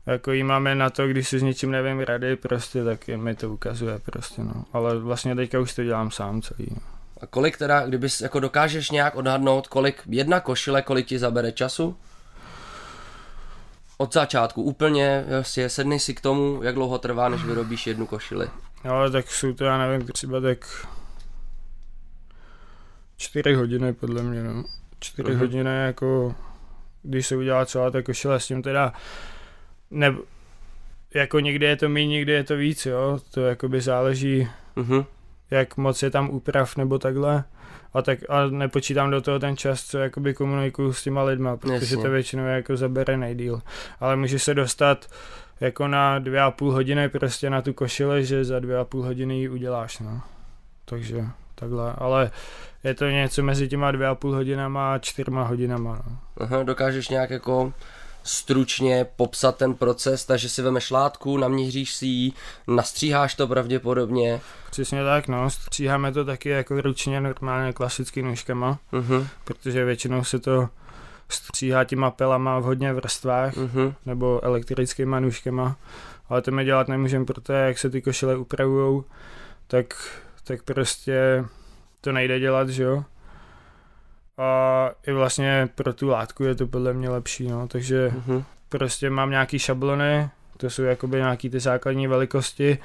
jako 0.07 0.33
jí 0.33 0.43
máme 0.43 0.75
na 0.75 0.91
to, 0.91 1.09
když 1.09 1.29
si 1.29 1.39
s 1.39 1.43
něčím 1.43 1.71
nevím 1.71 2.01
rady, 2.01 2.37
prostě, 2.37 2.85
tak 2.85 3.09
mi 3.09 3.35
to 3.35 3.51
ukazuje 3.51 3.99
prostě, 3.99 4.43
no. 4.43 4.65
Ale 4.73 4.99
vlastně 4.99 5.35
teďka 5.35 5.61
už 5.61 5.75
to 5.75 5.85
dělám 5.85 6.11
sám 6.11 6.43
celý, 6.43 6.69
no. 6.71 6.81
A 7.21 7.27
kolik 7.27 7.59
teda, 7.59 7.87
kdybys 7.87 8.21
jako 8.21 8.41
dokážeš 8.41 8.91
nějak 8.91 9.17
odhadnout, 9.17 9.69
kolik 9.69 10.03
jedna 10.07 10.41
košile, 10.41 10.83
kolik 10.83 11.07
ti 11.07 11.19
zabere 11.19 11.53
času? 11.53 11.97
Od 13.99 14.15
začátku 14.15 14.63
úplně, 14.63 15.25
vlastně 15.31 15.69
sedni 15.69 16.01
si 16.01 16.15
k 16.15 16.21
tomu, 16.21 16.63
jak 16.63 16.75
dlouho 16.75 16.99
trvá, 16.99 17.29
než 17.29 17.45
vyrobíš 17.45 17.87
jednu 17.87 18.07
košili. 18.07 18.51
Ale 18.89 19.11
tak 19.11 19.31
jsou 19.31 19.53
to, 19.53 19.65
já 19.65 19.79
nevím, 19.79 20.07
třeba 20.07 20.41
tak 20.41 20.87
čtyři 23.17 23.55
hodiny 23.55 23.93
podle 23.93 24.23
mě, 24.23 24.43
no. 24.43 24.65
Čtyři 25.01 25.29
uh-huh. 25.29 25.39
hodiny 25.39 25.71
jako, 25.87 26.35
když 27.03 27.27
se 27.27 27.37
udělá 27.37 27.67
celá 27.67 27.91
ta 27.91 28.03
košile 28.03 28.41
s 28.41 28.47
tím 28.47 28.63
teda 28.63 28.93
ne, 29.95 30.15
jako 31.15 31.41
někdy 31.41 31.67
je 31.67 31.77
to 31.77 31.89
méně, 31.89 32.09
někdy 32.09 32.33
je 32.33 32.45
to 32.45 32.57
víc, 32.57 32.87
jo, 32.87 33.19
to 33.31 33.41
jakoby 33.41 33.81
záleží, 33.81 34.49
uh-huh. 34.77 35.07
jak 35.51 35.77
moc 35.77 36.03
je 36.03 36.11
tam 36.11 36.31
úprav 36.31 36.77
nebo 36.77 36.99
takhle. 36.99 37.45
A 37.95 38.03
tak 38.03 38.19
a 38.29 38.47
nepočítám 38.47 39.11
do 39.11 39.21
toho 39.21 39.39
ten 39.39 39.57
čas, 39.57 39.85
co 39.85 39.99
jakoby 39.99 40.35
komunikuju 40.35 40.93
s 40.93 41.03
těma 41.03 41.23
lidma, 41.23 41.57
protože 41.57 41.75
Jasně. 41.75 41.97
to 41.97 42.11
většinou 42.11 42.45
jako 42.45 42.77
zabere 42.77 43.17
nejdíl. 43.17 43.63
Ale 44.01 44.17
může 44.17 44.39
se 44.39 44.55
dostat 44.55 45.07
jako 45.61 45.89
na 45.89 46.19
dvě 46.19 46.41
a 46.41 46.51
půl 46.51 46.73
hodiny 46.73 47.09
prostě 47.09 47.51
na 47.51 47.63
tu 47.63 47.73
košile, 47.73 48.25
že 48.25 48.45
za 48.45 48.61
dvě 48.61 48.79
a 48.79 48.85
půl 48.85 49.03
hodiny 49.03 49.39
ji 49.39 49.49
uděláš, 49.49 49.99
no. 49.99 50.21
Takže 50.85 51.25
takhle, 51.55 51.93
ale 51.99 52.31
je 52.85 52.95
to 52.95 53.05
něco 53.05 53.43
mezi 53.43 53.69
těma 53.69 53.91
dvě 53.91 54.07
a 54.07 54.15
půl 54.15 54.35
hodinama 54.35 54.95
a 54.95 54.99
čtyřma 54.99 55.43
hodinama, 55.43 56.03
no. 56.07 56.19
Aha, 56.37 56.63
dokážeš 56.63 57.09
nějak 57.09 57.31
jako 57.31 57.73
stručně 58.25 59.07
popsat 59.17 59.57
ten 59.57 59.75
proces, 59.75 60.25
takže 60.25 60.49
si 60.49 60.63
vemeš 60.63 60.91
látku, 60.91 61.37
naměříš 61.37 61.95
si 61.95 62.07
ji, 62.07 62.33
nastříháš 62.67 63.35
to 63.35 63.49
pravděpodobně. 63.49 64.41
Přesně 64.71 65.05
tak, 65.05 65.29
no, 65.29 65.51
stříháme 65.51 66.13
to 66.13 66.25
taky 66.25 66.49
jako 66.49 66.81
ručně 66.81 67.21
normálně 67.21 67.73
klasický 67.73 68.23
nůžkama, 68.23 68.79
uh-huh. 68.93 69.27
protože 69.45 69.85
většinou 69.85 70.25
se 70.25 70.39
to 70.39 70.69
stříhá 71.29 71.85
těma 71.85 72.11
pelama 72.11 72.59
v 72.59 72.63
hodně 72.63 72.93
vrstvách, 72.93 73.55
uh-huh. 73.55 73.95
nebo 74.07 74.45
elektrickýma 74.45 75.21
nůžkama, 75.21 75.77
ale 76.29 76.43
to 76.43 76.51
my 76.51 76.65
dělat 76.65 76.89
nemůžeme, 76.89 77.25
protože 77.25 77.53
jak 77.53 77.79
se 77.79 77.91
ty 77.91 78.03
košile 78.03 78.37
upravujou, 78.37 79.05
tak, 79.67 79.95
tak 80.45 80.63
prostě 80.63 81.45
to 82.01 82.13
nejde 82.13 82.41
dělat, 82.41 82.69
že 82.69 82.83
jo 82.83 83.05
a 84.39 84.91
i 85.07 85.13
vlastně 85.13 85.69
pro 85.75 85.93
tu 85.93 86.09
látku 86.09 86.45
je 86.45 86.55
to 86.55 86.67
podle 86.67 86.93
mě 86.93 87.09
lepší, 87.09 87.49
no, 87.49 87.69
takže 87.69 88.13
uh-huh. 88.17 88.45
prostě 88.69 89.11
mám 89.11 89.31
nějaký 89.31 89.59
šablony, 89.59 90.31
to 90.57 90.71
jsou 90.71 90.83
jakoby 90.83 91.17
nějaký 91.17 91.51
ty 91.51 91.61
základní 91.61 92.07
velikosti, 92.07 92.79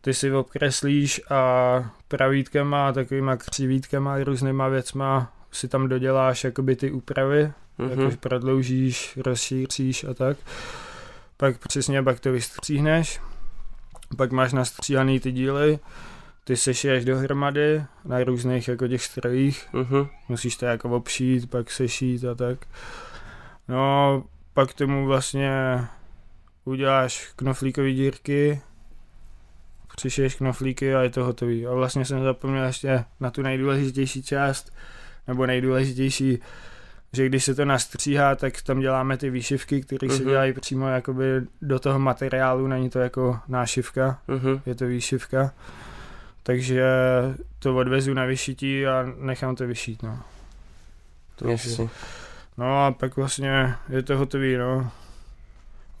ty 0.00 0.14
si 0.14 0.32
obkreslíš 0.32 1.20
a 1.30 1.90
pravítkama 2.08 2.88
a 2.88 2.92
takovýma 2.92 3.36
křivítkama 3.36 4.14
a 4.14 4.24
různýma 4.24 4.68
věcma 4.68 5.32
si 5.52 5.68
tam 5.68 5.88
doděláš 5.88 6.44
jakoby 6.44 6.76
ty 6.76 6.90
úpravy, 6.90 7.52
uh-huh. 7.78 7.90
jakož 7.90 8.16
prodloužíš, 8.16 9.18
rozšíříš 9.24 10.04
a 10.04 10.14
tak. 10.14 10.36
Pak 11.36 11.58
přesně 11.58 12.02
pak 12.02 12.20
to 12.20 12.32
vystříhneš, 12.32 13.20
pak 14.16 14.32
máš 14.32 14.52
nastříhaný 14.52 15.20
ty 15.20 15.32
díly, 15.32 15.78
ty 16.44 16.56
sešiješ 16.56 17.04
dohromady 17.04 17.84
na 18.04 18.24
různých 18.24 18.68
jako 18.68 18.88
těch 18.88 19.02
strojích, 19.02 19.66
uh-huh. 19.72 20.08
musíš 20.28 20.56
to 20.56 20.66
jako 20.66 20.90
obšít, 20.90 21.50
pak 21.50 21.70
sešít 21.70 22.24
a 22.24 22.34
tak. 22.34 22.58
No, 23.68 24.24
pak 24.54 24.72
tomu 24.74 25.06
vlastně 25.06 25.80
uděláš 26.64 27.32
knoflíkové 27.36 27.92
dírky, 27.92 28.60
přišiješ 29.96 30.34
knoflíky 30.34 30.94
a 30.94 31.02
je 31.02 31.10
to 31.10 31.24
hotový. 31.24 31.66
A 31.66 31.72
vlastně 31.74 32.04
jsem 32.04 32.22
zapomněl 32.24 32.64
ještě 32.64 33.04
na 33.20 33.30
tu 33.30 33.42
nejdůležitější 33.42 34.22
část, 34.22 34.72
nebo 35.28 35.46
nejdůležitější, 35.46 36.38
že 37.12 37.26
když 37.26 37.44
se 37.44 37.54
to 37.54 37.64
nastříhá, 37.64 38.34
tak 38.36 38.62
tam 38.62 38.80
děláme 38.80 39.16
ty 39.16 39.30
výšivky, 39.30 39.80
které 39.82 40.08
uh-huh. 40.08 40.16
se 40.16 40.22
Mhm. 40.22 40.30
dělají 40.30 40.52
přímo 40.52 40.88
jakoby 40.88 41.24
do 41.62 41.78
toho 41.78 41.98
materiálu, 41.98 42.66
není 42.66 42.90
to 42.90 42.98
jako 42.98 43.38
nášivka, 43.48 44.18
Mhm. 44.28 44.60
je 44.66 44.74
to 44.74 44.86
výšivka. 44.86 45.52
Takže 46.46 46.84
to 47.58 47.76
odvezu 47.76 48.14
na 48.14 48.24
vyšití 48.24 48.86
a 48.86 49.06
nechám 49.18 49.56
to 49.56 49.66
vyšít, 49.66 50.02
no. 50.02 50.18
Jasně. 51.48 51.88
No 52.58 52.84
a 52.86 52.90
pak 52.92 53.16
vlastně 53.16 53.74
je 53.88 54.02
to 54.02 54.18
hotový, 54.18 54.56
no. 54.56 54.90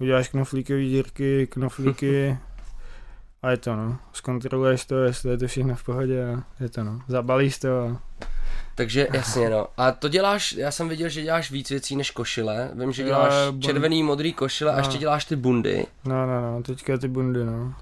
Uděláš 0.00 0.28
knoflíkové 0.28 0.78
dírky, 0.80 1.46
knoflíky 1.46 2.38
a 3.42 3.50
je 3.50 3.56
to, 3.56 3.76
no. 3.76 3.98
Zkontroluješ 4.12 4.84
to, 4.84 5.04
jestli 5.04 5.30
je 5.30 5.38
to 5.38 5.46
všechno 5.46 5.74
v 5.74 5.84
pohodě 5.84 6.24
a 6.34 6.42
je 6.62 6.68
to, 6.68 6.84
no. 6.84 7.00
Zabalíš 7.08 7.58
to 7.58 7.78
a 7.88 8.00
Takže 8.74 9.08
jasně 9.12 9.50
no. 9.50 9.66
A 9.76 9.92
to 9.92 10.08
děláš, 10.08 10.52
já 10.52 10.70
jsem 10.70 10.88
viděl, 10.88 11.08
že 11.08 11.22
děláš 11.22 11.50
víc 11.50 11.70
věcí 11.70 11.96
než 11.96 12.10
košile. 12.10 12.70
Vím, 12.74 12.92
že 12.92 13.04
děláš 13.04 13.32
červený, 13.60 14.02
modrý 14.02 14.32
košile 14.32 14.70
a 14.72 14.74
No. 14.74 14.80
ještě 14.80 14.98
děláš 14.98 15.24
ty 15.24 15.36
bundy. 15.36 15.86
no, 16.04 16.26
no, 16.26 16.40
no, 16.40 16.62
teďka 16.62 16.98
ty 16.98 17.08
bundy, 17.08 17.44
no. 17.44 17.74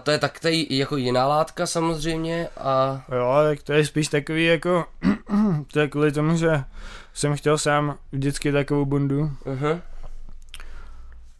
A 0.00 0.02
to 0.02 0.10
je 0.10 0.18
tak 0.18 0.40
tady 0.40 0.66
jako 0.70 0.96
jiná 0.96 1.26
látka 1.26 1.66
samozřejmě 1.66 2.48
a 2.56 3.04
Jo, 3.16 3.34
tak 3.44 3.62
to 3.62 3.72
je 3.72 3.86
spíš 3.86 4.08
takový 4.08 4.44
jako, 4.44 4.84
to 5.72 5.80
je 5.80 5.88
kvůli 5.88 6.12
tomu, 6.12 6.36
že 6.36 6.64
jsem 7.14 7.36
chtěl 7.36 7.58
sám 7.58 7.98
vždycky 8.12 8.52
takovou 8.52 8.84
bundu, 8.84 9.30
uh-huh. 9.44 9.80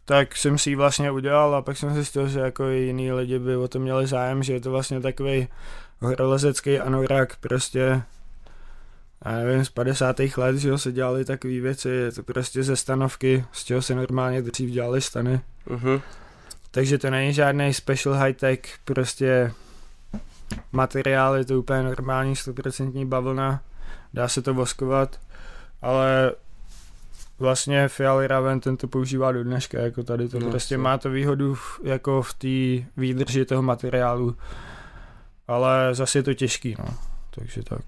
tak 0.05 0.35
jsem 0.35 0.57
si 0.57 0.69
ji 0.69 0.75
vlastně 0.75 1.11
udělal 1.11 1.55
a 1.55 1.61
pak 1.61 1.77
jsem 1.77 1.93
zjistil, 1.93 2.27
že 2.27 2.39
jako 2.39 2.63
i 2.63 2.77
jiný 2.77 3.11
lidi 3.11 3.39
by 3.39 3.55
o 3.55 3.67
to 3.67 3.79
měli 3.79 4.07
zájem, 4.07 4.43
že 4.43 4.53
je 4.53 4.61
to 4.61 4.71
vlastně 4.71 5.01
takový 5.01 5.47
horolezecký 5.99 6.79
anorak, 6.79 7.35
prostě 7.35 8.01
já 9.25 9.31
nevím, 9.31 9.65
z 9.65 9.69
50. 9.69 10.15
let, 10.37 10.57
že 10.57 10.69
jo, 10.69 10.77
se 10.77 10.91
dělali 10.91 11.25
takové 11.25 11.59
věci, 11.59 11.89
je 11.89 12.11
to 12.11 12.23
prostě 12.23 12.63
ze 12.63 12.75
stanovky, 12.75 13.45
z 13.51 13.63
čeho 13.63 13.81
se 13.81 13.95
normálně 13.95 14.41
dřív 14.41 14.69
dělali 14.69 15.01
stany. 15.01 15.41
Uh-huh. 15.67 16.01
Takže 16.71 16.97
to 16.97 17.09
není 17.09 17.33
žádný 17.33 17.73
special 17.73 18.15
high 18.15 18.33
tech, 18.33 18.59
prostě 18.85 19.51
materiál, 20.71 21.35
je 21.35 21.45
to 21.45 21.59
úplně 21.59 21.83
normální 21.83 22.33
100% 22.33 23.07
bavlna, 23.07 23.61
dá 24.13 24.27
se 24.27 24.41
to 24.41 24.53
voskovat, 24.53 25.19
ale 25.81 26.31
vlastně 27.39 27.87
Fiali 27.87 28.27
Raven 28.27 28.59
ten 28.59 28.77
to 28.77 28.87
používá 28.87 29.31
do 29.31 29.43
dneška, 29.43 29.79
jako 29.79 30.03
tady 30.03 30.29
to 30.29 30.39
No, 30.39 30.49
prostě 30.49 30.73
jasně. 30.73 30.83
má 30.83 30.97
to 30.97 31.09
výhodu 31.09 31.55
v, 31.55 31.79
jako 31.83 32.21
v 32.21 32.33
té 32.33 32.87
výdrži 32.97 33.45
toho 33.45 33.61
materiálu, 33.61 34.35
ale 35.47 35.95
zase 35.95 36.19
je 36.19 36.23
to 36.23 36.33
těžký, 36.33 36.75
no, 36.79 36.85
takže 37.35 37.63
tak. 37.63 37.81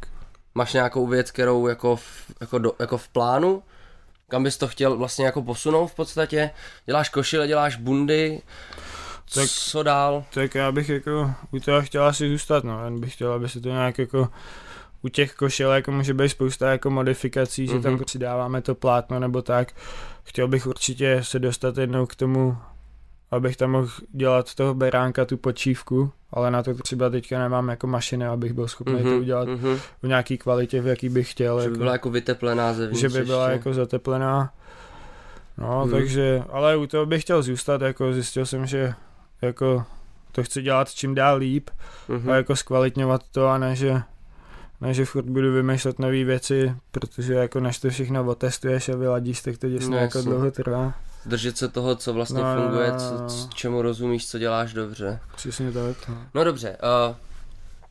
Máš 0.56 0.74
nějakou 0.74 1.08
věc, 1.08 1.32
kterou 1.32 1.68
jako 1.68 1.96
v, 1.96 2.32
jako, 2.42 2.58
do, 2.60 2.74
jako 2.80 2.98
v 2.98 3.08
plánu? 3.08 3.64
Kam 4.34 4.44
bys 4.44 4.58
to 4.58 4.68
chtěl 4.68 4.98
vlastně 4.98 5.26
jako 5.26 5.42
posunout 5.42 5.88
v 5.88 5.96
podstatě? 5.96 6.50
Děláš 6.86 7.10
košile, 7.10 7.48
děláš 7.48 7.76
bundy, 7.76 8.42
Tak- 9.34 9.50
co 9.50 9.84
dál? 9.84 10.24
Tak 10.34 10.56
já 10.56 10.72
bych 10.72 10.90
jako 10.90 11.32
u 11.52 11.60
toho 11.60 11.82
chtěl 11.82 12.04
asi 12.06 12.30
zůstat, 12.30 12.64
no, 12.64 12.84
jen 12.86 13.00
bych 13.00 13.14
chtěl, 13.14 13.34
aby 13.34 13.50
se 13.50 13.62
to 13.62 13.70
nějak 13.70 13.98
jako 13.98 14.30
u 15.02 15.10
těch 15.10 15.34
košil 15.36 15.70
jako 15.72 15.92
může 15.92 16.14
být 16.14 16.30
spousta 16.30 16.72
jako 16.72 16.90
modifikací, 16.90 17.68
že 17.68 17.80
tam 17.80 17.94
Mhm. 17.94 18.04
přidáváme 18.06 18.62
to 18.62 18.76
plátno 18.76 19.20
nebo 19.20 19.42
tak. 19.42 19.72
Chtěl 20.24 20.48
bych 20.48 20.68
určitě 20.68 21.20
se 21.24 21.40
dostat 21.40 21.78
jednou 21.78 22.06
k 22.06 22.16
tomu, 22.16 22.58
abych 23.36 23.58
tam 23.58 23.72
mohl 23.72 23.90
dělat 24.12 24.54
toho 24.56 24.74
beránka, 24.74 25.26
tu 25.26 25.38
počívku, 25.38 26.12
ale 26.32 26.52
na 26.52 26.64
to 26.64 26.74
třeba 26.74 27.10
teďka 27.10 27.40
nemám 27.40 27.70
jako 27.70 27.88
mašiny, 27.88 28.26
abych 28.28 28.54
byl 28.54 28.68
schopný 28.68 29.04
to 29.04 29.18
udělat 29.18 29.48
mhm. 29.48 29.78
v 30.04 30.08
nějaký 30.08 30.38
kvalitě, 30.38 30.82
v 30.82 30.88
jaký 30.88 31.10
bych 31.10 31.32
chtěl. 31.32 31.62
Že 31.62 31.68
by 31.68 31.72
jako 31.74 31.80
byla 31.80 31.92
jako 31.92 32.10
vyteplená 32.10 32.74
zevnitř 32.74 33.02
že 33.02 33.10
by 33.10 33.26
byla 33.26 33.50
ještě. 33.50 33.58
jako 33.60 33.74
zateplená. 33.74 34.54
No, 35.58 35.68
Hmm. 35.68 35.82
hmm. 35.82 35.92
takže, 35.92 36.44
ale 36.50 36.76
u 36.78 36.88
toho 36.88 37.06
bych 37.06 37.22
chtěl 37.22 37.42
zůstat, 37.42 37.82
jako 37.82 38.14
zjistil 38.14 38.46
jsem, 38.46 38.66
že 38.66 38.94
jako 39.42 39.84
to 40.32 40.44
chci 40.44 40.62
dělat 40.62 40.92
čím 40.92 41.16
dál 41.16 41.38
líp 41.38 41.70
Mhm. 42.08 42.30
a 42.30 42.36
jako 42.36 42.56
zkvalitňovat 42.56 43.22
to 43.32 43.48
a 43.48 43.58
ne, 43.58 43.76
že 43.76 44.02
ne, 44.82 44.94
že 44.94 45.06
furt 45.06 45.26
budu 45.26 45.54
vymýšlet 45.54 46.00
nové 46.00 46.24
věci, 46.24 46.74
protože 46.92 47.34
jako 47.34 47.60
než 47.60 47.80
to 47.80 47.90
všechno 47.90 48.26
otestuješ 48.26 48.90
a 48.90 48.96
vyladíš, 48.96 49.42
tak 49.42 49.58
to 49.58 49.70
děsně 49.70 49.96
No, 49.96 49.98
jako 50.02 50.22
dlouho 50.22 50.52
trvá. 50.52 50.94
Držet 51.26 51.58
se 51.58 51.70
toho, 51.70 51.96
co 51.96 52.14
vlastně 52.14 52.42
No, 52.44 52.56
no, 52.56 52.62
funguje, 52.62 52.92
no, 52.92 52.98
co, 53.00 53.18
no. 53.22 53.30
c- 53.30 53.48
čemu 53.54 53.82
rozumíš, 53.82 54.28
co 54.30 54.40
děláš 54.40 54.74
dobře. 54.74 55.20
Přesně 55.36 55.72
tak. 55.72 56.08
No. 56.10 56.18
No 56.34 56.44
dobře, 56.44 56.78
uh, 57.10 57.16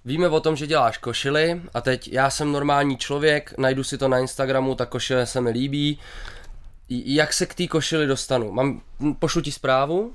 víme 0.05 0.29
o 0.29 0.41
tom, 0.41 0.57
že 0.57 0.67
děláš 0.67 0.99
košily 0.99 1.63
a 1.75 1.81
teď 1.81 2.13
já 2.13 2.31
jsem 2.31 2.53
normální 2.53 2.97
člověk, 2.97 3.55
najdu 3.59 3.85
si 3.85 3.99
to 3.99 4.09
na 4.09 4.19
Instagramu, 4.19 4.75
ta 4.75 4.87
košile 4.87 5.27
se 5.27 5.41
mi 5.41 5.51
líbí. 5.51 5.99
Jak 6.89 7.33
se 7.33 7.47
k 7.47 7.55
té 7.55 7.67
košili 7.67 8.07
dostanu? 8.07 8.53
Mám, 8.53 8.81
pošlu 9.19 9.41
ti 9.43 9.53
zprávu? 9.53 10.13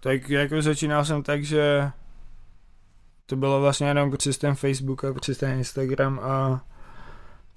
Tak 0.00 0.30
jako 0.30 0.62
začínal 0.62 1.04
jsem 1.04 1.22
tak, 1.22 1.44
že 1.44 1.90
to 3.26 3.36
bylo 3.36 3.60
vlastně 3.60 3.86
jenom 3.88 4.16
přes 4.16 4.38
ten 4.38 4.54
Facebook 4.54 5.04
a 5.04 5.12
přes 5.20 5.38
ten 5.38 5.50
Instagram 5.58 6.20
a 6.22 6.64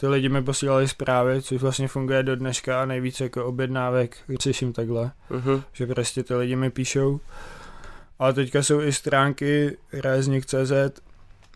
ty 0.04 0.08
lidi 0.08 0.30
mi 0.30 0.44
posílali 0.44 0.88
zprávy, 0.88 1.42
což 1.42 1.62
vlastně 1.62 1.88
funguje 1.88 2.24
do 2.24 2.36
dneška 2.36 2.82
a 2.82 2.86
nejvíc 2.86 3.20
jako 3.20 3.46
objednávek 3.46 4.18
řeším 4.40 4.74
takhle, 4.74 5.12
Uh-huh. 5.32 5.64
že 5.74 5.88
prostě 5.88 6.24
ty 6.24 6.36
lidi 6.36 6.56
mi 6.56 6.70
píšou. 6.70 7.20
Ale 8.20 8.34
teďka 8.34 8.64
jsou 8.64 8.82
i 8.82 8.94
stránky 8.94 9.78
reznik.cz 9.94 10.72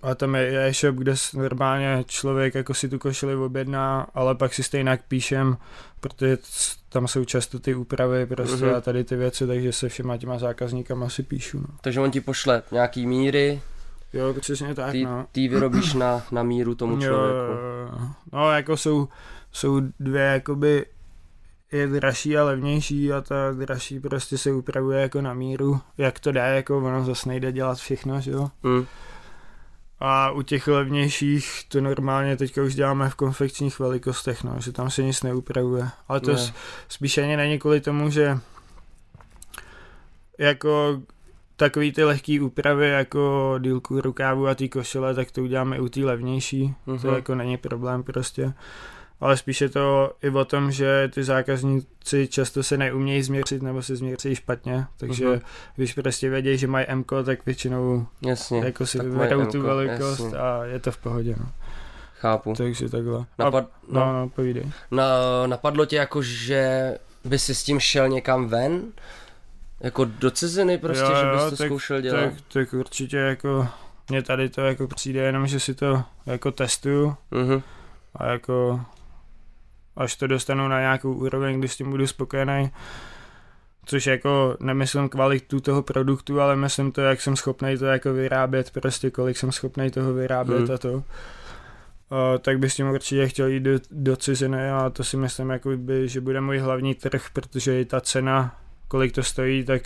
a 0.01 0.15
tam 0.15 0.35
je 0.35 0.67
e-shop, 0.67 0.95
kde 0.95 1.13
normálně 1.33 2.03
člověk 2.07 2.55
jako 2.55 2.73
si 2.73 2.89
tu 2.89 2.99
košili 2.99 3.35
objedná, 3.35 4.07
ale 4.13 4.35
pak 4.35 4.53
si 4.53 4.63
stejně 4.63 4.99
píšem, 5.07 5.57
protože 5.99 6.37
tam 6.89 7.07
jsou 7.07 7.25
často 7.25 7.59
ty 7.59 7.75
úpravy 7.75 8.25
prostě 8.25 8.65
Mhm. 8.65 8.75
a 8.75 8.81
tady 8.81 9.03
ty 9.03 9.15
věci, 9.15 9.47
takže 9.47 9.71
se 9.73 9.89
všema 9.89 10.17
těma 10.17 10.39
zákazníkama 10.39 11.09
si 11.09 11.23
píšu. 11.23 11.59
No. 11.59 11.67
Takže 11.81 11.99
on 11.99 12.11
ti 12.11 12.21
pošle 12.21 12.63
nějaký 12.71 13.05
míry, 13.07 13.61
Jo, 14.13 14.33
přesně 14.39 14.75
tak, 14.75 14.91
ty, 14.91 15.03
no. 15.05 15.25
ty 15.31 15.47
vyrobíš 15.47 15.93
na, 15.93 16.21
na 16.31 16.43
míru 16.43 16.75
tomu 16.75 16.93
Jo, 16.93 17.01
člověku. 17.01 17.51
jo, 17.51 17.99
jo. 18.01 18.09
No, 18.33 18.51
jako 18.51 18.77
jsou, 18.77 19.07
jsou 19.51 19.81
dvě, 19.99 20.21
jakoby, 20.23 20.85
je 21.71 21.87
dražší 21.87 22.37
a 22.37 22.43
levnější 22.43 23.13
a 23.13 23.21
ta 23.21 23.35
dražší 23.51 23.99
prostě 23.99 24.37
se 24.37 24.51
upravuje 24.51 25.01
jako 25.01 25.21
na 25.21 25.33
míru, 25.33 25.81
jak 25.97 26.19
to 26.19 26.31
dá, 26.31 26.45
jako 26.45 26.77
ono 26.77 27.05
zase 27.05 27.29
nejde 27.29 27.51
dělat 27.51 27.77
všechno, 27.77 28.21
že 28.21 28.31
jo. 28.31 28.49
Hm. 28.63 28.85
A 29.99 30.31
u 30.31 30.41
těch 30.41 30.67
levnějších 30.67 31.61
to 31.67 31.81
normálně 31.81 32.37
teďka 32.37 32.63
už 32.63 32.75
děláme 32.75 33.09
v 33.09 33.15
konfekčních 33.15 33.79
velikostech, 33.79 34.43
no, 34.43 34.55
že 34.59 34.71
tam 34.71 34.89
se 34.89 35.03
nic 35.03 35.23
neupravuje. 35.23 35.89
Ale 36.07 36.19
to 36.19 36.31
Ne. 36.33 36.53
spíš 36.89 37.17
ani 37.17 37.37
není 37.37 37.59
kvůli 37.59 37.81
tomu, 37.81 38.09
že 38.09 38.39
jako 40.37 41.01
takový 41.57 41.91
ty 41.91 42.03
lehký 42.03 42.39
úpravy 42.39 42.89
jako 42.89 43.55
dílku 43.61 44.01
rukávu 44.01 44.47
a 44.47 44.55
ty 44.55 44.69
košile, 44.69 45.13
tak 45.15 45.31
to 45.31 45.43
uděláme 45.43 45.79
u 45.79 45.89
té 45.89 45.99
levnější. 45.99 46.73
Mhm. 46.85 46.99
To 46.99 47.15
jako 47.15 47.35
není 47.35 47.57
problém 47.57 48.03
prostě. 48.03 48.53
Ale 49.19 49.37
spíš 49.37 49.61
je 49.61 49.69
to 49.69 50.11
i 50.21 50.29
o 50.29 50.45
tom, 50.45 50.71
že 50.71 51.09
ty 51.13 51.23
zákazníci 51.23 52.27
často 52.27 52.63
se 52.63 52.77
neumějí 52.77 53.23
změřit 53.23 53.61
nebo 53.61 53.81
se 53.81 53.95
změří 53.95 54.35
špatně, 54.35 54.85
takže 54.97 55.25
Mhm. 55.27 55.39
když 55.75 55.93
prostě 55.93 56.29
vědí, 56.29 56.57
že 56.57 56.67
mají 56.67 56.85
M, 56.89 57.03
tak 57.25 57.45
většinou 57.45 58.07
Jasně, 58.25 58.59
jako 58.65 58.85
si 58.85 58.99
vyberou 58.99 59.45
tu 59.45 59.61
velikost 59.61 60.19
jasně. 60.19 60.37
a 60.39 60.65
je 60.65 60.79
to 60.79 60.91
v 60.91 60.97
pohodě, 60.97 61.35
no. 61.39 61.45
chápu. 62.19 62.53
Takže 62.57 62.89
takhle. 62.89 63.25
Napad, 63.39 63.63
a, 63.63 63.69
no, 63.91 63.99
no, 64.05 64.13
no, 64.13 64.29
povídej. 64.29 64.71
na, 64.91 65.07
napadlo 65.47 65.85
tě 65.85 65.95
jako, 65.95 66.21
že 66.21 66.93
by 67.25 67.39
si 67.39 67.55
s 67.55 67.63
tím 67.63 67.79
šel 67.79 68.09
někam 68.09 68.47
ven? 68.47 68.81
Jako 69.79 70.05
do 70.05 70.31
ciziny 70.31 70.77
prostě, 70.77 71.03
Jo, 71.03 71.15
že 71.21 71.27
jo, 71.27 71.33
bys 71.33 71.43
to 71.43 71.57
tak- 71.57 71.67
zkoušel 71.67 72.01
dělat? 72.01 72.21
Tak, 72.21 72.33
tak 72.53 72.73
určitě 72.73 73.17
jako 73.17 73.67
mně 74.09 74.21
tady 74.21 74.49
to 74.49 74.61
jako 74.61 74.87
přijde 74.87 75.19
jenom, 75.21 75.47
že 75.47 75.59
si 75.59 75.75
to 75.75 76.03
jako 76.25 76.51
testuju 76.51 77.15
Mhm. 77.31 77.61
a 78.15 78.25
jako 78.25 78.81
až 79.95 80.15
to 80.15 80.27
dostanu 80.27 80.67
na 80.67 80.79
nějakou 80.79 81.13
úroveň, 81.13 81.59
když 81.59 81.73
s 81.73 81.77
tím 81.77 81.89
budu 81.89 82.07
spokojený, 82.07 82.71
což 83.85 84.07
jako 84.07 84.57
nemyslím 84.59 85.09
kvalitu 85.09 85.59
toho 85.59 85.83
produktu, 85.83 86.41
ale 86.41 86.55
myslím 86.55 86.91
to, 86.91 87.01
jak 87.01 87.21
jsem 87.21 87.35
schopný 87.35 87.77
to 87.77 87.85
jako 87.85 88.13
vyrábět, 88.13 88.71
prostě 88.71 89.11
kolik 89.11 89.37
jsem 89.37 89.51
schopný 89.51 89.91
toho 89.91 90.13
vyrábět 90.13 90.59
Hmm. 90.61 90.71
a 90.71 90.77
to. 90.77 90.91
Uh, 90.93 91.03
tak 92.41 92.59
bych 92.59 92.71
s 92.73 92.75
tím 92.75 92.89
určitě 92.89 93.27
chtěl 93.27 93.47
jít 93.47 93.59
do, 93.59 93.71
do 93.91 94.15
ciziny 94.15 94.69
a 94.71 94.89
to 94.89 95.03
si 95.03 95.17
myslím, 95.17 95.49
jako 95.49 95.69
by, 95.77 96.07
že 96.07 96.21
bude 96.21 96.41
můj 96.41 96.57
hlavní 96.57 96.95
trh, 96.95 97.25
protože 97.33 97.81
i 97.81 97.85
ta 97.85 98.01
cena, 98.01 98.55
kolik 98.87 99.11
to 99.11 99.23
stojí, 99.23 99.63
tak 99.63 99.81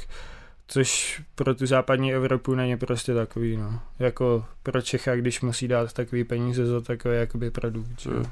což 0.67 1.21
pro 1.35 1.55
tu 1.55 1.65
západní 1.65 2.13
Evropu 2.13 2.55
není 2.55 2.77
prostě 2.77 3.13
takový, 3.13 3.57
no. 3.57 3.79
Jako 3.99 4.45
pro 4.63 4.81
Čecha, 4.81 5.15
když 5.15 5.41
musí 5.41 5.67
dát 5.67 5.93
takový 5.93 6.23
peníze 6.23 6.65
za 6.65 6.81
takový 6.81 7.15
jakoby 7.15 7.51
produkt. 7.51 8.05
Hmm. 8.05 8.25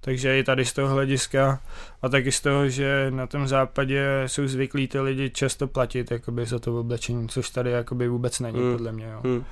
Takže 0.00 0.38
i 0.38 0.44
tady 0.44 0.64
z 0.64 0.72
toho 0.72 0.88
hlediska 0.88 1.60
a 2.02 2.08
taky 2.08 2.32
z 2.32 2.40
toho, 2.40 2.68
že 2.68 3.06
na 3.10 3.26
tom 3.26 3.48
západě 3.48 4.22
jsou 4.26 4.46
zvyklí 4.48 4.88
ty 4.88 5.00
lidi 5.00 5.30
často 5.30 5.66
platit 5.66 6.10
jakoby 6.10 6.46
za 6.46 6.58
to 6.58 6.80
oblečení, 6.80 7.28
což 7.28 7.50
tady 7.50 7.70
jakoby 7.70 8.08
vůbec 8.08 8.40
není 8.40 8.58
Hmm. 8.58 8.72
podle 8.72 8.92
mě. 8.92 9.06
Jo. 9.06 9.20
Hm. 9.24 9.44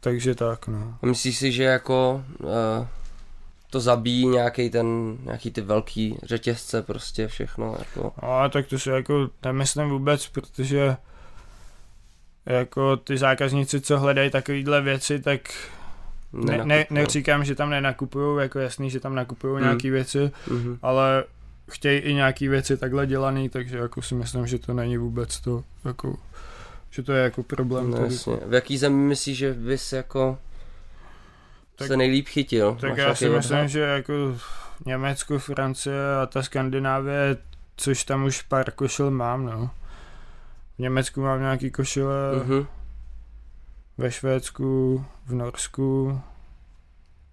Takže 0.00 0.34
tak, 0.34 0.68
no. 0.68 0.94
A 1.02 1.06
myslíš 1.06 1.38
si, 1.38 1.52
že 1.52 1.62
jako 1.62 2.24
uh, 2.38 2.48
to 3.72 3.80
zabíjí 3.80 4.26
nějaký 4.26 4.70
ten, 4.70 5.16
nějaký 5.24 5.50
ty 5.50 5.60
velký 5.60 6.18
řetězce 6.22 6.82
prostě 6.82 7.28
všechno 7.28 7.76
jako. 7.78 8.12
No, 8.22 8.32
a 8.32 8.48
tak 8.48 8.66
to 8.66 8.78
si 8.78 8.90
jako 8.90 9.28
nemyslím 9.44 9.88
vůbec, 9.90 10.28
protože 10.28 10.96
jako 12.46 12.96
ty 12.96 13.18
zákazníci, 13.18 13.80
co 13.80 13.98
hledají 13.98 14.30
takovýhle 14.30 14.80
věci, 14.80 15.20
tak 15.20 15.40
ne, 16.32 16.64
ne, 16.64 16.86
neříkám, 16.90 17.44
že 17.44 17.54
tam 17.54 17.70
nenakupují, 17.70 18.42
jako 18.42 18.58
jasný, 18.58 18.90
že 18.90 19.00
tam 19.00 19.14
nakupují 19.14 19.54
Hmm. 19.54 19.62
nějaký 19.62 19.90
věci, 19.90 20.30
Mhm. 20.50 20.78
ale 20.82 21.24
chtějí 21.70 21.98
i 22.00 22.14
nějaký 22.14 22.48
věci 22.48 22.76
takhle 22.76 23.06
dělaný, 23.06 23.48
takže 23.48 23.78
jako 23.78 24.02
si 24.02 24.14
myslím, 24.14 24.46
že 24.46 24.58
to 24.58 24.74
není 24.74 24.96
vůbec 24.96 25.40
to, 25.40 25.64
jako, 25.84 26.16
že 26.90 27.02
to 27.02 27.12
je 27.12 27.22
jako 27.22 27.42
problém. 27.42 27.90
No, 27.90 27.96
jasně. 28.04 28.36
V 28.46 28.54
jaký 28.54 28.78
zemi 28.78 28.96
myslíš, 28.96 29.38
že 29.38 29.52
bys 29.54 29.92
jako 29.92 30.38
Tak- 31.76 31.88
se 31.88 31.96
nejlíp 31.96 32.28
chytil? 32.28 32.76
Tak 32.80 32.90
Máš 32.90 32.98
já 32.98 33.14
si 33.14 33.28
myslím, 33.28 33.56
odhad? 33.58 33.70
že 33.70 33.80
jako 33.80 34.12
Německo, 34.86 35.38
Francie 35.38 36.16
a 36.22 36.26
ta 36.26 36.42
Skandinávie, 36.42 37.36
což 37.76 38.04
tam 38.04 38.24
už 38.24 38.42
pár 38.42 38.70
košil 38.70 39.10
mám, 39.10 39.46
no. 39.46 39.70
V 40.76 40.78
Německu 40.78 41.20
mám 41.20 41.40
nějaký 41.40 41.70
košile, 41.70 42.14
Mhm. 42.44 42.66
ve 43.98 44.10
Švédsku, 44.10 45.04
v 45.26 45.34
Norsku. 45.34 46.20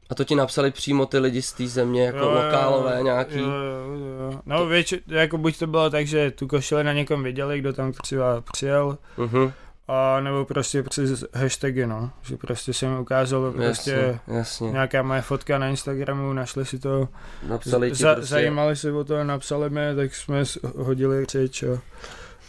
A 0.10 0.16
to 0.16 0.24
ti 0.24 0.36
napsali 0.36 0.72
přímo 0.72 1.06
ty 1.06 1.20
lidi 1.20 1.42
z 1.42 1.54
té 1.54 1.68
země, 1.68 2.06
jako 2.06 2.30
lokálové 2.32 3.00
nějaký? 3.04 3.40
Jo, 3.40 3.46
jo, 3.50 3.96
jo. 4.32 4.42
No 4.46 4.66
větši, 4.66 5.02
jako 5.08 5.38
buď 5.38 5.60
to 5.60 5.68
bylo 5.68 5.90
tak, 5.90 6.08
že 6.08 6.32
tu 6.32 6.48
košile 6.48 6.84
na 6.84 6.94
někom 6.94 7.24
viděli, 7.24 7.60
kdo 7.60 7.74
tam 7.74 7.92
třeba 7.92 8.42
přijel, 8.42 8.98
Mhm. 9.18 9.52
A 9.90 10.20
nebo 10.20 10.46
prostě 10.46 10.84
přes 10.84 11.26
hashtagy, 11.34 11.88
no. 11.88 12.12
Že 12.22 12.38
prostě 12.38 12.74
se 12.74 12.90
mi 12.90 13.00
ukázalo 13.00 13.52
prostě 13.52 13.92
Jasně, 13.92 14.20
jasně. 14.28 14.72
nějaká 14.72 15.04
moje 15.04 15.22
fotka 15.22 15.58
na 15.58 15.68
Instagramu, 15.68 16.34
našli 16.34 16.66
si 16.66 16.80
to, 16.80 17.08
Napsali 17.48 17.96
za, 17.96 18.16
prostě... 18.16 18.30
zajímali 18.30 18.76
se 18.76 18.92
o 18.92 19.04
to, 19.04 19.24
napsali 19.24 19.70
mi, 19.70 19.82
tak 19.96 20.16
jsme 20.16 20.44
hodili 20.78 21.26
řeč 21.26 21.64
a, 21.64 21.82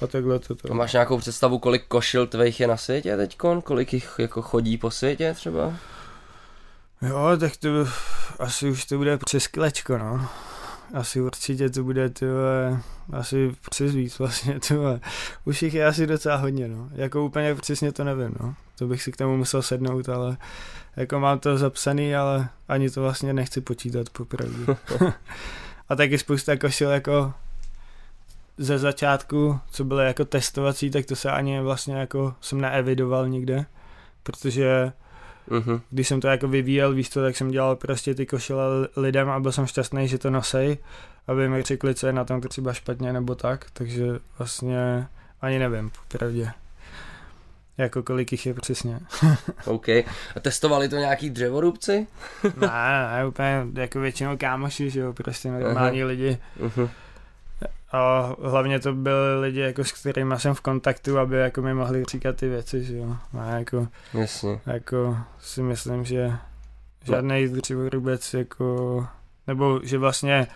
a 0.03 0.07
takhle 0.07 0.39
to. 0.39 0.55
A 0.71 0.75
máš 0.75 0.93
nějakou 0.93 1.19
představu, 1.19 1.59
kolik 1.59 1.87
košil 1.87 2.27
tvých 2.27 2.61
je 2.61 2.67
na 2.67 2.77
světě 2.77 3.17
teďkon? 3.17 3.63
Kolik 3.63 3.93
jich 3.93 4.15
jako 4.19 4.43
chodí 4.43 4.79
po 4.79 4.91
světě 4.91 5.35
třeba? 5.35 5.73
Jo, 7.03 7.37
tak 7.41 7.57
to 7.57 7.69
asi 8.39 8.71
už 8.71 8.85
to 8.85 8.99
bude 8.99 9.19
přes 9.19 9.47
kilečko, 9.47 9.99
no. 9.99 10.29
Asi 10.95 11.21
určitě 11.21 11.71
to 11.71 11.83
bude, 11.83 12.11
tyhle, 12.11 12.81
asi 13.13 13.55
přes 13.71 13.95
víc 13.95 14.19
vlastně, 14.19 14.61
tyhle. 14.69 15.01
Už 15.45 15.63
jich 15.63 15.75
je 15.75 15.87
asi 15.87 16.07
docela 16.07 16.37
hodně, 16.37 16.69
no. 16.69 16.89
Jako 16.93 17.25
úplně 17.25 17.55
přesně 17.55 17.93
to 17.93 18.05
nevím, 18.05 18.35
no. 18.41 18.55
To 18.79 18.87
bych 18.87 19.03
si 19.03 19.13
k 19.13 19.17
tomu 19.17 19.37
musel 19.37 19.63
sednout, 19.63 20.09
ale 20.09 20.37
jako 20.97 21.21
mám 21.21 21.39
to 21.39 21.59
zapsaný, 21.59 22.17
ale 22.17 22.49
ani 22.69 22.91
to 22.91 23.03
vlastně 23.03 23.33
nechci 23.33 23.61
počítat 23.61 24.11
popravdě. 24.11 24.77
A 25.89 25.97
taky 25.97 26.19
spousta 26.19 26.57
košil 26.57 26.91
jako 26.91 27.33
ze 28.59 28.79
začátku, 28.79 29.61
co 29.71 29.85
byly 29.85 30.07
jako 30.07 30.25
testovací, 30.25 30.91
tak 30.91 31.07
to 31.07 31.17
se 31.17 31.31
ani 31.31 31.61
vlastně 31.61 31.95
jako 31.95 32.35
jsem 32.41 32.61
neevidoval 32.61 33.29
nikde, 33.29 33.67
protože 34.23 34.93
Mhm. 35.47 35.81
když 35.91 36.09
jsem 36.09 36.21
to 36.21 36.29
jako 36.29 36.49
vyvíjel, 36.49 36.93
víš 36.93 37.11
co, 37.11 37.23
tak 37.23 37.37
jsem 37.37 37.51
dělal 37.51 37.77
prostě 37.77 38.15
ty 38.15 38.27
košile 38.27 38.65
lidem 38.97 39.31
a 39.31 39.41
byl 39.41 39.53
jsem 39.53 39.67
šťastný, 39.67 40.09
že 40.09 40.19
to 40.19 40.31
nosej, 40.31 40.79
aby 41.27 41.49
mi 41.49 41.63
řekli, 41.63 41.95
co 41.95 42.07
je 42.07 42.13
na 42.13 42.25
tom 42.25 42.41
třeba 42.41 42.73
špatně 42.73 43.13
nebo 43.13 43.35
tak, 43.35 43.67
takže 43.73 44.07
vlastně 44.39 45.07
ani 45.41 45.59
nevím, 45.59 45.91
popravdě. 45.91 46.53
Jako 47.79 48.03
kolik 48.03 48.33
jich 48.33 48.47
je 48.47 48.55
přesně. 48.55 49.01
OK. 49.65 49.89
A 49.89 50.05
testovali 50.41 50.89
to 50.89 50.97
nějaký 50.97 51.31
dřevorubci? 51.31 52.07
ne, 52.57 52.69
ne, 53.17 53.27
úplně 53.27 53.67
jako 53.75 54.01
většinou 54.01 54.37
kámoši, 54.37 54.91
že 54.91 55.01
jo, 55.01 55.13
prostě 55.13 55.51
normální 55.51 56.05
lidi. 56.05 56.39
Mhm. 56.61 56.89
A 57.93 58.33
hlavně 58.43 58.81
to 58.81 58.93
byli 58.93 59.41
lidi, 59.41 59.61
jako 59.61 59.85
s 59.85 59.93
kterými 59.93 60.35
jsem 60.39 60.55
v 60.55 60.61
kontaktu, 60.61 61.19
aby 61.19 61.37
jako 61.37 61.63
mi 61.63 61.75
mohli 61.75 62.05
říkat 62.05 62.37
ty 62.37 62.49
věci, 62.49 62.85
že 62.85 62.97
jo. 62.97 63.17
A 63.39 63.45
jako, 63.47 63.89
Jasně. 64.15 64.61
jako 64.67 65.17
si 65.39 65.63
myslím, 65.63 66.05
že 66.05 66.33
žádný 67.05 67.49
dřevorubec 67.49 68.35
jako, 68.35 69.07
nebo 69.47 69.81
že 69.83 69.99
vlastně 69.99 70.47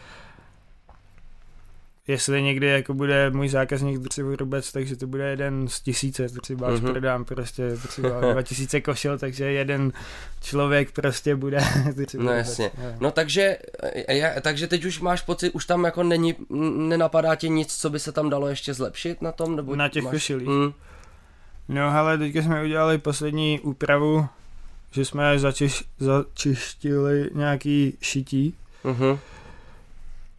jestli 2.08 2.42
někdy 2.42 2.66
jako 2.66 2.94
bude 2.94 3.30
můj 3.30 3.48
zákazník 3.48 3.98
dřevorubec, 3.98 4.72
takže 4.72 4.96
to 4.96 5.06
bude 5.06 5.30
jeden 5.30 5.68
z 5.68 5.80
tisíce, 5.80 6.28
třeba 6.28 6.66
až 6.68 6.80
Mhm. 6.80 6.90
prodám 6.90 7.24
prostě 7.24 7.62
třeba 7.88 8.20
2000 8.32 8.80
košel, 8.80 9.18
takže 9.18 9.44
jeden 9.44 9.92
člověk 10.42 10.92
prostě 10.92 11.36
bude. 11.36 11.58
No 12.18 12.32
jasně. 12.32 12.70
Jo. 12.78 12.92
No 13.00 13.10
takže, 13.10 13.58
e, 13.82 14.14
e, 14.36 14.40
takže 14.40 14.66
teď 14.66 14.84
už 14.84 15.00
máš 15.00 15.22
pocit, 15.22 15.50
už 15.50 15.64
tam 15.66 15.84
jako 15.84 16.02
není, 16.02 16.34
nenapadá 16.88 17.34
ti 17.34 17.48
nic, 17.50 17.74
co 17.76 17.90
by 17.90 17.98
se 18.00 18.12
tam 18.12 18.30
dalo 18.30 18.48
ještě 18.48 18.74
zlepšit 18.74 19.22
na 19.22 19.32
tom? 19.32 19.56
Nebo 19.56 19.76
Na 19.76 19.88
těch 19.88 20.04
máš... 20.04 20.12
košilích? 20.12 20.48
Mm, 20.48 20.72
No 21.68 21.90
hele, 21.92 22.18
teďka 22.18 22.42
jsme 22.42 22.62
udělali 22.64 22.98
poslední 22.98 23.60
úpravu, 23.60 24.26
že 24.90 25.04
jsme 25.04 25.38
začiš, 25.38 25.84
začištili 25.98 27.30
nějaký 27.34 27.98
šití 28.00 28.54
mhm, 28.84 29.18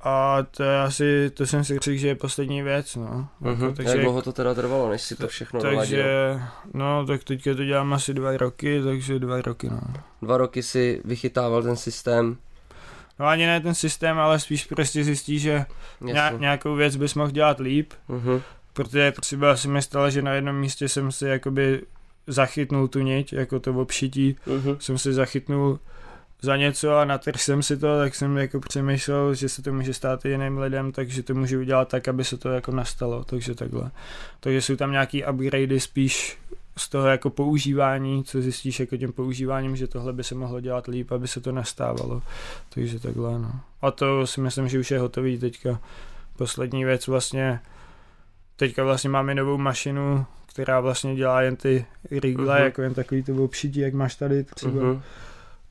a 0.05 0.37
to 0.51 0.63
je 0.63 0.79
asi, 0.81 1.29
to 1.33 1.45
jsem 1.45 1.63
si 1.63 1.73
řekl, 1.73 1.95
že 1.95 2.07
je 2.07 2.15
poslední 2.15 2.61
věc, 2.61 2.95
no. 2.95 3.27
mhm. 3.39 3.65
Jako, 3.65 3.81
Jak 3.81 3.99
dlouho 3.99 4.21
to 4.21 4.33
teda 4.33 4.53
trvalo, 4.53 4.89
než 4.89 5.01
si 5.01 5.15
to 5.15 5.27
všechno 5.27 5.61
takže, 5.61 6.03
doladil? 6.03 6.41
no, 6.73 7.05
tak 7.05 7.23
teďka 7.23 7.53
to 7.55 7.63
dělám 7.65 7.93
asi 7.93 8.13
dva 8.13 8.37
roky, 8.37 8.81
takže 8.83 9.19
dva 9.19 9.41
roky, 9.41 9.69
no. 9.69 9.81
Dva 10.21 10.37
roky 10.37 10.63
si 10.63 11.01
vychytával 11.05 11.63
ten 11.63 11.75
systém. 11.75 12.37
No 13.19 13.25
ani 13.25 13.45
ne 13.45 13.61
ten 13.61 13.75
systém, 13.75 14.19
ale 14.19 14.39
spíš 14.39 14.65
prostě 14.65 15.03
zjistí, 15.03 15.39
že 15.39 15.65
ně, 16.01 16.13
nějakou 16.37 16.75
věc 16.75 16.95
bys 16.95 17.15
mohl 17.15 17.31
dělat 17.31 17.59
líp, 17.59 17.93
Mhm, 18.07 18.41
protože 18.73 19.13
třeba 19.21 19.55
si 19.57 19.67
mi 19.67 19.81
stalo, 19.81 20.09
že 20.09 20.21
na 20.21 20.33
jednom 20.33 20.55
místě 20.55 20.89
jsem 20.89 21.11
si 21.11 21.25
jakoby 21.25 21.81
zachytnul 22.27 22.87
tu 22.87 22.99
niť, 22.99 23.33
jako 23.33 23.59
to 23.59 23.73
obšití, 23.73 24.35
mhm. 24.45 24.75
jsem 24.79 24.97
si 24.97 25.13
zachytnul 25.13 25.79
za 26.45 26.57
něco 26.57 26.95
a 26.97 27.05
natrhl 27.05 27.37
jsem 27.37 27.63
si 27.63 27.77
to, 27.77 27.97
tak 27.97 28.15
jsem 28.15 28.37
jako 28.37 28.59
přemýšlel, 28.59 29.33
že 29.33 29.49
se 29.49 29.61
to 29.61 29.73
může 29.73 29.93
stát 29.93 30.25
i 30.25 30.29
jiným 30.29 30.57
lidem, 30.57 30.91
takže 30.91 31.23
to 31.23 31.33
můžu 31.35 31.59
udělat 31.59 31.87
tak, 31.87 32.07
aby 32.07 32.23
se 32.23 32.37
to 32.37 32.49
jako 32.49 32.71
nastalo, 32.71 33.23
takže 33.23 33.55
takhle. 33.55 33.91
Takže 34.39 34.61
jsou 34.61 34.75
tam 34.75 34.91
nějaký 34.91 35.25
upgradey 35.25 35.79
spíš 35.79 36.37
z 36.77 36.89
toho 36.89 37.07
jako 37.07 37.29
používání, 37.29 38.23
co 38.23 38.41
zjistíš 38.41 38.79
jako 38.79 38.97
tím 38.97 39.11
používáním, 39.13 39.75
že 39.75 39.87
tohle 39.87 40.13
by 40.13 40.23
se 40.23 40.35
mohlo 40.35 40.59
dělat 40.59 40.87
líp, 40.87 41.11
aby 41.11 41.27
se 41.27 41.41
to 41.41 41.51
nastávalo. 41.51 42.21
Takže 42.69 42.99
takhle, 42.99 43.39
no. 43.39 43.51
A 43.81 43.91
to 43.91 44.27
si 44.27 44.41
myslím, 44.41 44.67
že 44.69 44.79
už 44.79 44.91
je 44.91 44.99
hotový 44.99 45.37
teďka. 45.39 45.79
Poslední 46.37 46.85
věc 46.85 47.07
vlastně, 47.07 47.59
teďka 48.55 48.83
vlastně 48.83 49.09
máme 49.09 49.35
novou 49.35 49.57
mašinu, 49.57 50.25
která 50.53 50.79
vlastně 50.79 51.15
dělá 51.15 51.41
jen 51.41 51.55
ty 51.55 51.85
rigle, 52.11 52.55
Mhm. 52.55 52.63
jako 52.63 52.81
jen 52.81 52.93
takový 52.93 53.23
to 53.23 53.35
obšití, 53.35 53.79
jak 53.79 53.93
máš 53.93 54.15
tady 54.15 54.43
třeba 54.43 54.83
Mhm. 54.83 55.01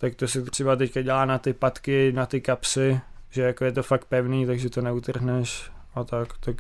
Tak 0.05 0.15
to 0.15 0.29
se 0.29 0.43
třeba 0.43 0.77
teďka 0.77 1.03
dělá 1.03 1.25
na 1.25 1.39
ty 1.39 1.53
patky, 1.53 2.13
na 2.13 2.27
ty 2.27 2.41
kapsy, 2.41 3.01
že 3.31 3.43
jako 3.43 3.65
je 3.65 3.73
to 3.73 3.83
fakt 3.83 4.05
pevný, 4.05 4.47
takže 4.47 4.71
to 4.71 4.81
neutrhneš 4.81 5.71
a 5.95 6.05
tak, 6.05 6.29
tak 6.41 6.57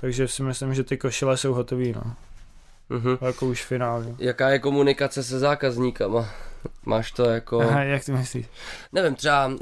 takže 0.00 0.28
si 0.28 0.42
myslím, 0.42 0.74
že 0.74 0.84
ty 0.84 0.96
košile 0.96 1.36
jsou 1.36 1.54
hotový, 1.54 1.92
no. 1.92 2.14
Mhm. 2.88 3.18
Jako 3.20 3.46
už 3.46 3.64
finálně. 3.64 4.14
Jaká 4.18 4.48
je 4.48 4.58
komunikace 4.58 5.22
se 5.22 5.38
zákazníkama? 5.38 6.28
Máš 6.84 7.12
to 7.12 7.24
jako... 7.24 7.60
Aha, 7.60 7.82
jak 7.82 8.04
ty 8.04 8.12
myslíš? 8.12 8.46
Nevím, 8.92 9.14
třeba 9.14 9.46
uh, 9.46 9.56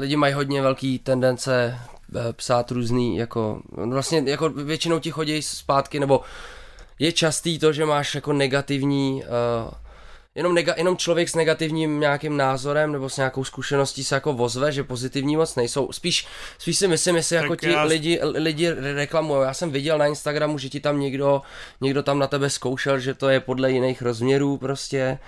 lidi 0.00 0.16
mají 0.16 0.34
hodně 0.34 0.62
velký 0.62 0.98
tendence 0.98 1.78
uh, 2.14 2.20
psát 2.32 2.70
různý, 2.70 3.16
jako, 3.16 3.62
vlastně 3.88 4.22
jako 4.26 4.48
většinou 4.48 4.98
ti 4.98 5.10
chodí 5.10 5.42
zpátky, 5.42 6.00
nebo 6.00 6.20
je 6.98 7.12
častý 7.12 7.58
to, 7.58 7.72
že 7.72 7.84
máš 7.84 8.14
jako 8.14 8.32
negativní, 8.32 9.22
uh, 9.24 9.85
jenom, 10.36 10.54
nega, 10.54 10.74
jenom 10.76 10.96
člověk 10.96 11.28
s 11.28 11.34
negativním 11.34 12.00
nějakým 12.00 12.36
názorem 12.36 12.92
nebo 12.92 13.08
s 13.08 13.16
nějakou 13.16 13.44
zkušeností 13.44 14.04
se 14.04 14.14
jako 14.14 14.32
vozve, 14.32 14.72
že 14.72 14.84
pozitivní 14.84 15.36
moc 15.36 15.56
nejsou. 15.56 15.92
Spíš, 15.92 16.26
spíš 16.58 16.78
si 16.78 16.88
myslím, 16.88 17.16
jestli 17.16 17.36
Tak 17.36 17.42
jako 17.44 17.56
ti 17.56 17.70
já- 17.70 17.82
lidi, 17.82 18.20
lidi 18.22 18.70
reklamují. 18.70 19.42
Já 19.42 19.54
jsem 19.54 19.70
viděl 19.70 19.98
na 19.98 20.06
Instagramu, 20.06 20.58
že 20.58 20.68
ti 20.68 20.80
tam 20.80 21.00
někdo, 21.00 21.42
někdo 21.80 22.02
tam 22.02 22.18
na 22.18 22.26
tebe 22.26 22.50
zkoušel, 22.50 22.98
že 22.98 23.14
to 23.14 23.28
je 23.28 23.40
podle 23.40 23.70
jiných 23.70 24.02
rozměrů 24.02 24.56
prostě, 24.58 25.18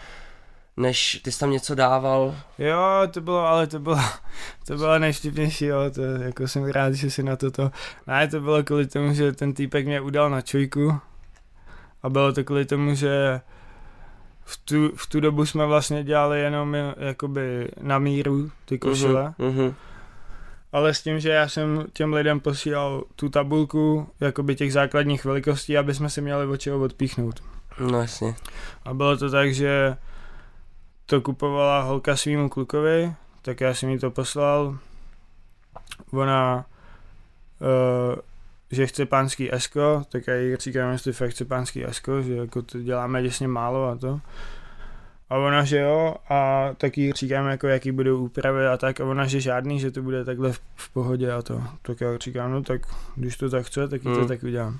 než 0.77 1.21
ty 1.25 1.33
jsi 1.33 1.39
tam 1.41 1.51
něco 1.51 1.75
dával. 1.75 2.35
Jo, 2.59 2.79
to 3.11 3.21
bylo, 3.21 3.47
ale 3.47 3.67
to 3.67 3.79
bylo, 3.79 3.99
to 4.67 4.77
bylo 4.77 4.99
nejštěpnější, 4.99 5.65
jo, 5.65 5.79
to 5.95 6.03
jako 6.03 6.49
jsem 6.49 6.65
rád, 6.65 6.95
že 6.95 7.11
si 7.11 7.23
na 7.23 7.37
toto, 7.37 7.71
ne, 8.07 8.29
to 8.29 8.41
bylo 8.41 8.63
kvůli 8.63 8.87
tomu, 8.87 9.15
že 9.15 9.33
ten 9.33 9.55
týpek 9.55 9.87
mě 9.87 10.01
udal 10.01 10.31
na 10.31 10.41
čujku 10.41 10.99
a 12.03 12.09
bylo 12.09 12.33
to 12.33 12.45
kvůli 12.45 12.65
tomu, 12.65 12.95
že 12.95 13.41
v 14.49 14.57
tu, 14.57 14.97
v 14.97 15.07
tu 15.07 15.21
dobu 15.21 15.47
jsme 15.47 15.67
vlastně 15.67 16.05
dělali 16.05 16.41
jenom 16.41 16.77
jakoby 16.97 17.69
na 17.81 17.99
míru 17.99 18.51
ty 18.65 18.79
košile. 18.79 19.35
Uh-huh. 19.39 19.75
Ale 20.73 20.95
s 20.95 21.03
tím, 21.03 21.21
že 21.21 21.31
já 21.31 21.49
jsem 21.49 21.87
těm 21.93 22.13
lidem 22.13 22.41
posílal 22.41 23.05
tu 23.17 23.29
tabulku 23.29 24.09
jakoby 24.21 24.55
těch 24.55 24.73
základních 24.73 25.25
velikostí, 25.25 25.79
aby 25.79 25.95
jsme 25.95 26.11
si 26.11 26.21
měli 26.21 26.47
od 26.47 26.57
čeho 26.57 26.81
odpíchnout. 26.81 27.43
No 27.81 28.01
jasně. 28.01 28.35
A 28.85 28.95
bylo 28.95 29.17
to 29.17 29.31
tak, 29.31 29.55
že 29.55 29.97
to 31.07 31.21
kupovala 31.21 31.83
holka 31.83 32.17
svýmu 32.17 32.49
klukovi, 32.49 33.13
tak 33.43 33.61
já 33.61 33.75
jsem 33.75 33.89
jí 33.89 33.99
to 33.99 34.11
poslal. 34.11 34.79
Ona, 36.13 36.67
uh, 37.61 38.19
že 38.71 38.87
chce 38.87 39.07
pánský 39.07 39.55
esko, 39.55 40.03
tak 40.09 40.27
já 40.27 40.57
říkám, 40.57 40.93
jestli 40.93 41.13
fakt 41.13 41.31
chce 41.31 41.45
pánský 41.45 41.87
esko, 41.87 42.23
že 42.23 42.35
jako 42.37 42.63
to 42.63 42.79
děláme 42.79 43.23
děsně 43.23 43.49
málo 43.49 43.89
a 43.89 43.97
to. 43.97 44.21
A 45.31 45.37
ona, 45.37 45.65
že 45.65 45.79
jo, 45.79 46.15
a 46.29 46.69
taky 46.77 47.13
říkám, 47.13 47.47
jako 47.47 47.67
jaký 47.67 47.93
budou 47.93 48.19
úpravy 48.25 48.67
a 48.67 48.77
tak, 48.77 49.01
a 49.01 49.05
ona, 49.05 49.27
že 49.27 49.41
žádný, 49.41 49.81
že 49.81 49.91
to 49.91 50.03
bude 50.03 50.25
takhle 50.25 50.53
v, 50.53 50.61
v 50.75 50.91
pohodě 50.93 51.33
a 51.33 51.43
to. 51.43 51.63
Tak 51.83 52.01
já 52.01 52.19
říkám, 52.19 52.53
no 52.53 52.63
tak, 52.63 52.81
když 53.17 53.37
to 53.37 53.51
tak 53.51 53.67
chce, 53.67 53.89
tak 53.89 54.03
to 54.03 54.09
Hmm. 54.09 54.29
tak 54.29 54.43
udělám. 54.43 54.79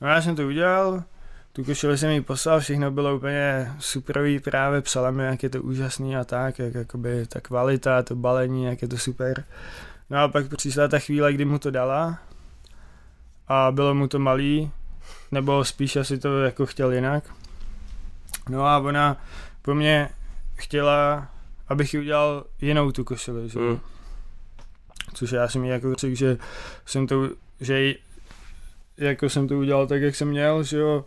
No 0.00 0.08
já 0.08 0.22
jsem 0.22 0.36
to 0.36 0.46
udělal, 0.46 1.02
tu 1.52 1.64
košili 1.64 1.98
jsem 1.98 2.10
jí 2.10 2.20
poslal, 2.20 2.60
všechno 2.60 2.90
bylo 2.90 3.16
úplně 3.16 3.72
superový, 3.78 4.40
právě 4.40 4.80
psala 4.80 5.10
mi, 5.10 5.24
jak 5.24 5.42
je 5.42 5.48
to 5.50 5.62
úžasný 5.62 6.16
a 6.16 6.24
tak, 6.24 6.58
jak 6.58 6.74
jakoby 6.74 7.26
ta 7.26 7.40
kvalita, 7.40 8.02
to 8.02 8.16
balení, 8.16 8.64
jak 8.64 8.82
je 8.82 8.88
to 8.88 8.98
super. 8.98 9.44
No 10.10 10.18
a 10.18 10.28
pak 10.28 10.56
přišla 10.56 10.88
ta 10.88 10.98
chvíle, 10.98 11.32
kdy 11.32 11.44
mu 11.44 11.58
to 11.58 11.70
dala 11.70 12.18
a 13.52 13.72
bylo 13.72 13.94
mu 13.94 14.08
to 14.08 14.18
malý, 14.18 14.70
nebo 15.32 15.64
spíš 15.64 15.96
asi 15.96 16.18
to 16.18 16.42
jako 16.42 16.66
chtěl 16.66 16.92
jinak. 16.92 17.24
No 18.48 18.66
a 18.66 18.78
ona 18.78 19.16
po 19.62 19.74
mně 19.74 20.08
chtěla, 20.54 21.28
abych 21.68 21.94
jí 21.94 22.00
udělal 22.00 22.44
jinou 22.60 22.92
tu 22.92 23.04
košili, 23.04 23.48
že? 23.48 23.58
Mm. 23.58 23.80
Což 25.14 25.32
já 25.32 25.48
jsem 25.48 25.64
jí 25.64 25.70
jako 25.70 25.94
řekl, 25.94 26.14
že 26.14 26.38
jsem 26.86 27.06
to, 27.06 27.28
že 27.60 27.80
jí, 27.80 27.96
jako 28.96 29.28
jsem 29.28 29.48
to 29.48 29.58
udělal 29.58 29.86
tak, 29.86 30.02
jak 30.02 30.14
jsem 30.14 30.28
měl, 30.28 30.62
že 30.62 30.78
jo, 30.78 31.04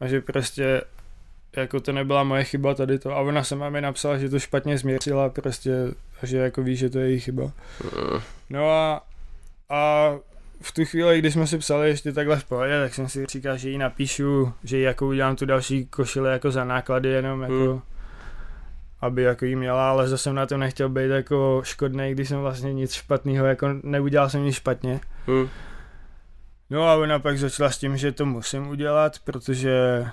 a 0.00 0.06
že 0.06 0.20
prostě 0.20 0.82
jako 1.56 1.80
to 1.80 1.92
nebyla 1.92 2.24
moje 2.24 2.44
chyba 2.44 2.74
tady 2.74 2.98
to 2.98 3.10
a 3.10 3.20
ona 3.20 3.44
sama 3.44 3.70
mi 3.70 3.80
napsala, 3.80 4.18
že 4.18 4.28
to 4.28 4.38
špatně 4.38 4.78
změřila 4.78 5.28
prostě 5.28 5.74
a 6.22 6.26
že 6.26 6.36
jako 6.36 6.62
ví, 6.62 6.76
že 6.76 6.90
to 6.90 6.98
je 6.98 7.10
její 7.10 7.20
chyba. 7.20 7.44
Mm. 7.44 8.20
No 8.50 8.70
a, 8.70 9.06
a 9.68 10.12
v 10.62 10.72
tu 10.72 10.84
chvíli, 10.84 11.18
kdy 11.18 11.30
jsme 11.32 11.46
si 11.46 11.58
psali 11.58 11.88
ještě 11.88 12.12
takhle 12.12 12.36
v 12.36 12.44
pohodě, 12.44 12.80
tak 12.82 12.94
jsem 12.94 13.08
si 13.08 13.26
říkal, 13.26 13.56
že 13.56 13.70
jí 13.70 13.78
napíšu, 13.78 14.52
že 14.64 14.76
jí 14.76 14.82
jako 14.82 15.06
udělám 15.06 15.36
tu 15.36 15.46
další 15.46 15.86
košili 15.86 16.30
jako 16.30 16.50
za 16.50 16.64
náklady 16.64 17.08
jenom 17.08 17.42
jako, 17.42 17.54
Hmm. 17.54 17.80
aby 19.00 19.22
jako 19.22 19.44
jí 19.44 19.56
měla, 19.56 19.90
ale 19.90 20.08
zase 20.08 20.22
jsem 20.22 20.34
na 20.34 20.46
to 20.46 20.56
nechtěl 20.56 20.88
být 20.88 21.10
jako 21.10 21.60
škodný, 21.64 22.12
když 22.12 22.28
jsem 22.28 22.40
vlastně 22.40 22.72
nic 22.72 22.92
špatného, 22.92 23.46
jako 23.46 23.68
neudělal 23.82 24.30
jsem 24.30 24.44
nic 24.44 24.54
špatně. 24.56 25.00
Mm. 25.26 25.48
No 26.70 26.88
a 26.88 26.94
ona 26.96 27.18
pak 27.18 27.38
začala 27.38 27.70
s 27.70 27.78
tím, 27.78 27.96
že 27.96 28.12
to 28.12 28.26
musím 28.26 28.68
udělat, 28.68 29.18
protože 29.24 30.06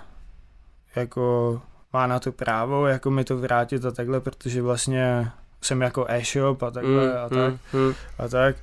jako 0.95 1.61
má 1.93 2.07
na 2.07 2.19
to 2.19 2.31
právo, 2.31 2.87
jako 2.87 3.11
mi 3.11 3.23
to 3.23 3.37
vrátit 3.37 3.85
a 3.85 3.91
takhle, 3.91 4.19
protože 4.19 4.61
vlastně 4.61 5.27
jsem 5.61 5.81
jako 5.81 6.05
e-shop 6.09 6.63
a 6.63 6.71
takhle 6.71 7.19
a 7.19 7.29
tak 7.29 7.53
Mm. 7.73 7.93
a 8.19 8.27
tak. 8.27 8.55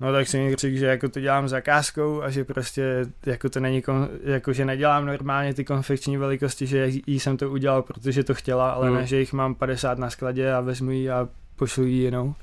No 0.00 0.12
tak 0.12 0.28
jsem 0.28 0.40
jí 0.40 0.56
řekl, 0.56 0.76
že 0.76 0.86
jako 0.86 1.08
to 1.08 1.20
dělám 1.20 1.48
zakázkou 1.48 2.22
a 2.22 2.30
že 2.30 2.44
prostě 2.44 3.06
jako 3.26 3.48
to 3.48 3.60
není, 3.60 3.82
kon, 3.82 4.08
jako 4.24 4.52
že 4.52 4.64
nedělám 4.64 5.06
normálně 5.06 5.54
ty 5.54 5.64
konfekční 5.64 6.16
velikosti, 6.16 6.66
že 6.66 6.88
jí 7.06 7.20
jsem 7.20 7.36
to 7.36 7.50
udělal, 7.50 7.82
protože 7.82 8.24
to 8.24 8.34
chtěla, 8.34 8.70
ale 8.70 8.86
Hmm. 8.88 8.96
ne, 8.96 9.06
že 9.06 9.18
jich 9.20 9.32
mám 9.32 9.54
50 9.54 9.98
na 9.98 10.10
skladě 10.10 10.52
a 10.52 10.60
vezmu 10.60 10.90
ji 10.90 11.10
a 11.10 11.28
pošlu 11.56 11.84
ji 11.84 11.94
jinou. 11.94 12.34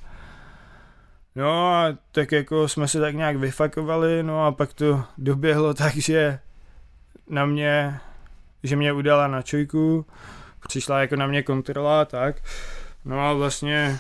No 1.36 1.74
a 1.74 1.86
tak 2.12 2.32
jako 2.32 2.68
jsme 2.68 2.88
se 2.88 3.00
tak 3.00 3.16
nějak 3.16 3.36
vyfakovali, 3.38 4.24
no 4.24 4.46
a 4.46 4.52
pak 4.52 4.74
to 4.74 5.04
doběhlo 5.18 5.74
tak, 5.84 5.94
že 5.96 6.40
na 7.30 7.46
mě, 7.46 8.00
že 8.64 8.76
mě 8.76 8.94
udala 8.94 9.28
na 9.28 9.42
čojku, 9.42 10.06
přišla 10.68 11.00
jako 11.00 11.16
na 11.16 11.28
mě 11.28 11.44
kontrola 11.44 12.06
tak. 12.06 12.36
No 13.06 13.20
a 13.20 13.34
vlastně 13.34 14.00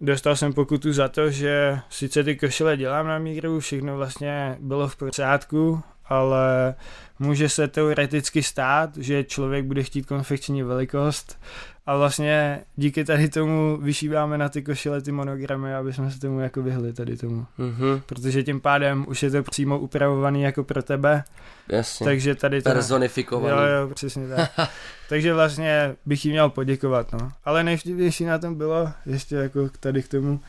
dostal 0.00 0.36
jsem 0.36 0.52
pokutu 0.52 0.92
za 0.92 1.08
to, 1.08 1.30
že 1.30 1.80
sice 1.88 2.24
ty 2.24 2.36
košile 2.36 2.76
dělám 2.76 3.06
na 3.06 3.18
míru, 3.18 3.60
všechno 3.60 3.96
vlastně 3.96 4.56
bylo 4.60 4.88
v 4.88 4.96
pořádku, 4.96 5.82
ale 6.04 6.74
může 7.18 7.48
se 7.48 7.68
teoreticky 7.68 8.42
stát, 8.42 8.96
že 8.96 9.24
člověk 9.24 9.64
bude 9.64 9.82
chtít 9.82 10.06
konfekční 10.06 10.62
velikost 10.62 11.38
a 11.86 11.96
vlastně 11.96 12.60
díky 12.76 13.04
tady 13.04 13.28
tomu 13.28 13.76
vyšíváme 13.82 14.38
na 14.38 14.48
ty 14.48 14.62
košile 14.62 15.00
ty 15.00 15.12
monogramy, 15.12 15.74
aby 15.74 15.92
jsme 15.92 16.10
se 16.10 16.20
tomu 16.20 16.40
jako 16.40 16.62
vyhli 16.62 16.92
tady 16.92 17.16
tomu. 17.16 17.46
Mhm. 17.58 18.00
Protože 18.06 18.42
tím 18.42 18.60
pádem 18.60 19.04
už 19.08 19.22
je 19.22 19.30
to 19.30 19.42
přímo 19.42 19.78
upravovaný 19.78 20.42
jako 20.42 20.64
pro 20.64 20.82
tebe, 20.82 21.24
Jasně. 21.68 22.04
takže 22.04 22.34
tady 22.34 22.62
to... 22.62 22.70
Personifikovaný. 22.70 23.56
Jo, 23.56 23.62
jo, 23.62 23.94
přesně 23.94 24.28
tak. 24.28 24.50
Takže 25.08 25.34
vlastně 25.34 25.94
bych 26.06 26.24
jí 26.24 26.30
měl 26.30 26.50
poděkovat, 26.50 27.12
no. 27.12 27.32
Ale 27.44 27.64
nejvtipnější 27.64 28.24
na 28.24 28.38
tom 28.38 28.54
bylo, 28.54 28.88
ještě 29.06 29.34
jako 29.36 29.68
tady 29.80 30.02
k 30.02 30.08
tomu, 30.08 30.40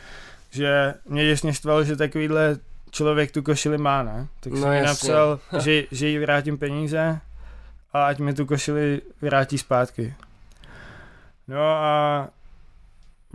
že 0.51 0.93
mě 1.09 1.25
děsně 1.25 1.53
štvalo, 1.53 1.83
že 1.83 1.95
takovýhle 1.95 2.57
člověk 2.91 3.31
tu 3.31 3.41
košili 3.41 3.77
má, 3.77 4.03
ne? 4.03 4.27
Tak 4.39 4.53
jsem 4.53 4.61
No 4.61 4.67
mi 4.67 4.77
jasně. 4.77 4.87
napsal, 4.87 5.39
že, 5.59 5.83
že 5.91 6.07
jí 6.07 6.17
vrátím 6.19 6.57
peníze 6.57 7.19
a 7.93 8.05
ať 8.05 8.19
mi 8.19 8.33
tu 8.33 8.45
košili 8.45 9.01
vrátí 9.21 9.57
zpátky. 9.57 10.13
No 11.47 11.61
a 11.61 12.27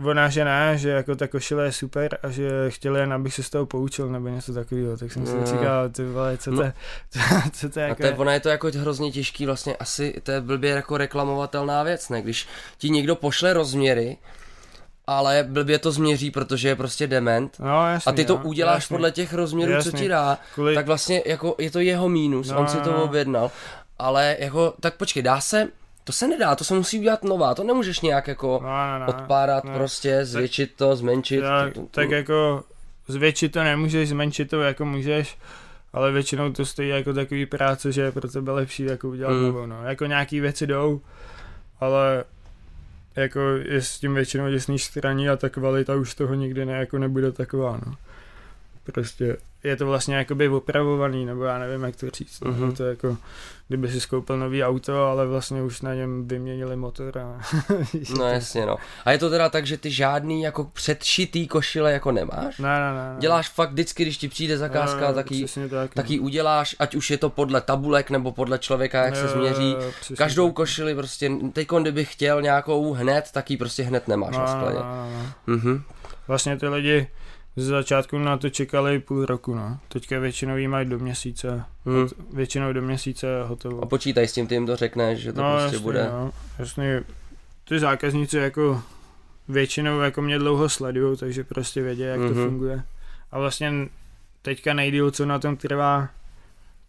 ona, 0.05 0.29
že 0.29 0.45
ne, 0.45 0.77
že 0.77 0.89
jako 0.89 1.15
ta 1.15 1.27
košile 1.27 1.65
je 1.65 1.71
super 1.71 2.17
a 2.23 2.29
že 2.29 2.49
chtěli 2.67 2.99
jen, 2.99 3.13
abych 3.13 3.33
se 3.33 3.43
z 3.43 3.49
toho 3.49 3.65
poučil 3.65 4.09
nebo 4.09 4.27
něco 4.27 4.53
takového, 4.53 4.97
tak 4.97 5.11
jsem 5.11 5.25
si 5.25 5.35
No. 5.35 5.45
říkal, 5.45 5.89
ty 5.89 6.05
vole, 6.05 6.37
co 6.37 6.51
to, 6.51 6.63
No. 6.63 6.71
co, 7.09 7.19
co 7.51 7.69
to 7.69 7.79
A 7.79 7.83
jako 7.83 8.01
to 8.01 8.07
je, 8.07 8.13
ona 8.13 8.33
je 8.33 8.39
to 8.39 8.49
jako 8.49 8.67
hrozně 8.77 9.11
těžký, 9.11 9.45
vlastně 9.45 9.75
asi 9.75 10.13
to 10.23 10.31
je 10.31 10.41
blbě 10.41 10.71
jako 10.71 10.97
reklamovatelná 10.97 11.83
věc, 11.83 12.09
ne? 12.09 12.21
Když 12.21 12.47
ti 12.77 12.89
někdo 12.89 13.15
pošle 13.15 13.53
rozměry, 13.53 14.17
ale 15.07 15.45
blbě 15.49 15.79
to 15.79 15.91
změří, 15.91 16.31
protože 16.31 16.67
je 16.67 16.75
prostě 16.75 17.07
dement, 17.07 17.57
No, 17.59 17.87
jasný, 17.89 18.09
a 18.09 18.15
ty 18.15 18.25
to 18.25 18.37
no, 18.37 18.43
uděláš 18.43 18.83
jasný. 18.83 18.93
podle 18.93 19.11
těch 19.11 19.33
rozměrů, 19.33 19.71
co 19.71 19.77
Jasný. 19.77 19.99
ti 19.99 20.07
dá, 20.07 20.37
Kvůli... 20.53 20.75
tak 20.75 20.85
vlastně 20.85 21.23
jako 21.25 21.55
je 21.57 21.71
to 21.71 21.79
jeho 21.79 22.09
mínus, 22.09 22.49
No, 22.49 22.59
on 22.59 22.67
si 22.67 22.77
to 22.77 22.91
no. 22.91 23.03
objednal, 23.03 23.51
ale 23.99 24.35
jako, 24.39 24.73
tak 24.79 24.93
počkej, 24.95 25.23
dá 25.23 25.41
se, 25.41 25.67
to 26.03 26.11
se 26.13 26.27
nedá, 26.27 26.55
to 26.55 26.63
se 26.63 26.73
musí 26.73 26.99
udělat 26.99 27.23
nová, 27.23 27.55
to 27.55 27.63
nemůžeš 27.63 28.01
nějak 28.01 28.27
jako 28.27 28.59
no, 28.63 28.69
no, 28.69 28.99
no, 28.99 29.05
odpárat 29.07 29.63
no. 29.63 29.73
prostě, 29.73 30.25
zvětšit 30.25 30.73
to, 30.75 30.95
zmenšit. 30.95 31.41
Já, 31.43 31.65
to- 31.65 31.71
to- 31.81 31.87
tak 31.91 32.09
jako 32.11 32.63
zvětšit 33.07 33.51
to 33.51 33.63
nemůžeš, 33.63 34.09
zmenšit 34.09 34.49
to 34.49 34.61
jako 34.61 34.85
můžeš, 34.85 35.37
ale 35.93 36.11
většinou 36.11 36.51
to 36.51 36.65
stojí 36.65 36.89
jako 36.89 37.13
takový 37.13 37.45
práce, 37.45 37.91
že 37.91 38.01
je 38.01 38.11
pro 38.11 38.27
tebe 38.29 38.51
lepší 38.51 38.83
jako 38.83 39.09
udělat 39.09 39.33
Mm. 39.33 39.41
novou, 39.43 39.65
no. 39.65 39.83
Jako 39.83 40.05
nějaký 40.05 40.39
věci 40.39 40.67
jdou, 40.67 41.01
ale 41.79 42.23
jako 43.15 43.39
je 43.63 43.81
s 43.81 43.99
tím 43.99 44.13
většinou 44.15 44.49
děsný 44.49 44.79
straní 44.79 45.29
a 45.29 45.35
ta 45.37 45.49
kvalita 45.49 45.95
už 45.95 46.15
toho 46.15 46.33
nikdy 46.33 46.65
ne, 46.65 46.73
jako 46.73 46.97
nebude 46.97 47.31
taková, 47.31 47.79
no. 47.85 47.93
Prostě 48.83 49.37
je 49.63 49.75
to 49.75 49.85
vlastně 49.85 50.15
jakoby 50.15 50.49
opravovaný, 50.49 51.25
nebo 51.25 51.43
já 51.43 51.57
nevím, 51.59 51.83
jak 51.83 51.95
to 51.95 52.09
říct. 52.09 52.41
No. 52.41 52.51
Mhm. 52.51 52.71
To 52.75 52.83
je 52.83 52.89
jako, 52.89 53.17
kdyby 53.67 53.91
si 53.91 54.01
skoupil 54.01 54.37
nový 54.37 54.63
auto, 54.63 55.03
ale 55.05 55.27
vlastně 55.27 55.61
už 55.63 55.81
na 55.81 55.93
něm 55.93 56.27
vyměnili 56.27 56.75
motor 56.75 57.17
a... 57.17 57.39
No 58.17 58.25
jasně 58.27 58.65
no. 58.65 58.75
A 59.05 59.11
je 59.11 59.17
to 59.17 59.29
teda 59.29 59.49
tak, 59.49 59.65
že 59.65 59.77
ty 59.77 59.91
žádný 59.91 60.41
jako 60.41 60.63
předšitý 60.63 61.47
košile 61.47 61.91
jako 61.91 62.11
nemáš? 62.11 62.57
Ne, 62.59 62.69
ne, 62.79 62.93
ne. 62.93 63.13
ne. 63.13 63.19
Děláš 63.19 63.49
fakt 63.49 63.71
vždycky, 63.71 64.03
když 64.03 64.17
ti 64.17 64.27
přijde 64.27 64.57
zakázka, 64.57 65.07
No, 65.07 65.13
tak 65.13 65.31
ji, 65.31 65.45
přesně 65.45 65.69
tak, 65.69 65.93
tak 65.93 66.09
no. 66.09 66.15
uděláš, 66.17 66.75
ať 66.79 66.95
už 66.95 67.11
je 67.11 67.17
to 67.17 67.29
podle 67.29 67.61
tabulek 67.61 68.09
nebo 68.09 68.31
podle 68.31 68.59
člověka, 68.59 69.05
jak 69.05 69.15
se 69.15 69.21
Jo, 69.21 69.27
změří. 69.27 69.75
Každou 70.17 70.47
tak. 70.47 70.55
košili 70.55 70.95
prostě, 70.95 71.31
teď 71.53 71.67
kdybych 71.81 72.13
chtěl 72.13 72.41
nějakou 72.41 72.93
hned, 72.93 73.29
tak 73.33 73.51
ji 73.51 73.57
prostě 73.57 73.83
hned 73.83 74.07
nemáš 74.07 74.37
na 74.37 74.41
No, 74.41 74.47
skladě. 74.47 74.77
no, 74.79 74.83
no, 74.83 75.11
no. 75.47 75.55
Mhm. 75.55 75.83
Vlastně 76.27 76.57
ty 76.57 76.67
lidi 76.67 77.07
ze 77.55 77.65
začátku 77.65 78.17
na 78.17 78.37
to 78.37 78.49
čekali 78.49 78.99
půl 78.99 79.25
roku, 79.25 79.55
no. 79.55 79.79
Teďka 79.87 80.19
většinou 80.19 80.57
jí 80.57 80.67
mají 80.67 80.89
do 80.89 80.99
měsíce, 80.99 81.63
Mhm. 81.85 82.07
většinou 82.33 82.73
do 82.73 82.81
měsíce 82.81 83.27
hotovo. 83.43 83.81
A 83.81 83.85
počítaj 83.85 84.27
s 84.27 84.33
tím, 84.33 84.47
ty 84.47 84.55
jim 84.55 84.65
to 84.65 84.75
řekneš, 84.75 85.19
že 85.19 85.33
to 85.33 85.41
no, 85.41 85.49
prostě 85.51 85.65
jasně, 85.65 85.79
bude. 85.79 86.09
No, 86.11 86.31
jasně. 86.59 87.03
Ty 87.69 87.79
zákazníci 87.79 88.37
jako 88.37 88.81
většinou 89.47 89.99
jako 89.99 90.21
mě 90.21 90.39
dlouho 90.39 90.69
sledují, 90.69 91.17
takže 91.17 91.43
prostě 91.43 91.81
vědí, 91.81 92.01
jak 92.01 92.19
Mhm. 92.19 92.29
to 92.29 92.35
funguje. 92.35 92.83
A 93.31 93.39
vlastně 93.39 93.71
teďka 94.41 94.73
nejdýl, 94.73 95.11
co 95.11 95.25
na 95.25 95.39
tom 95.39 95.57
trvá, 95.57 96.09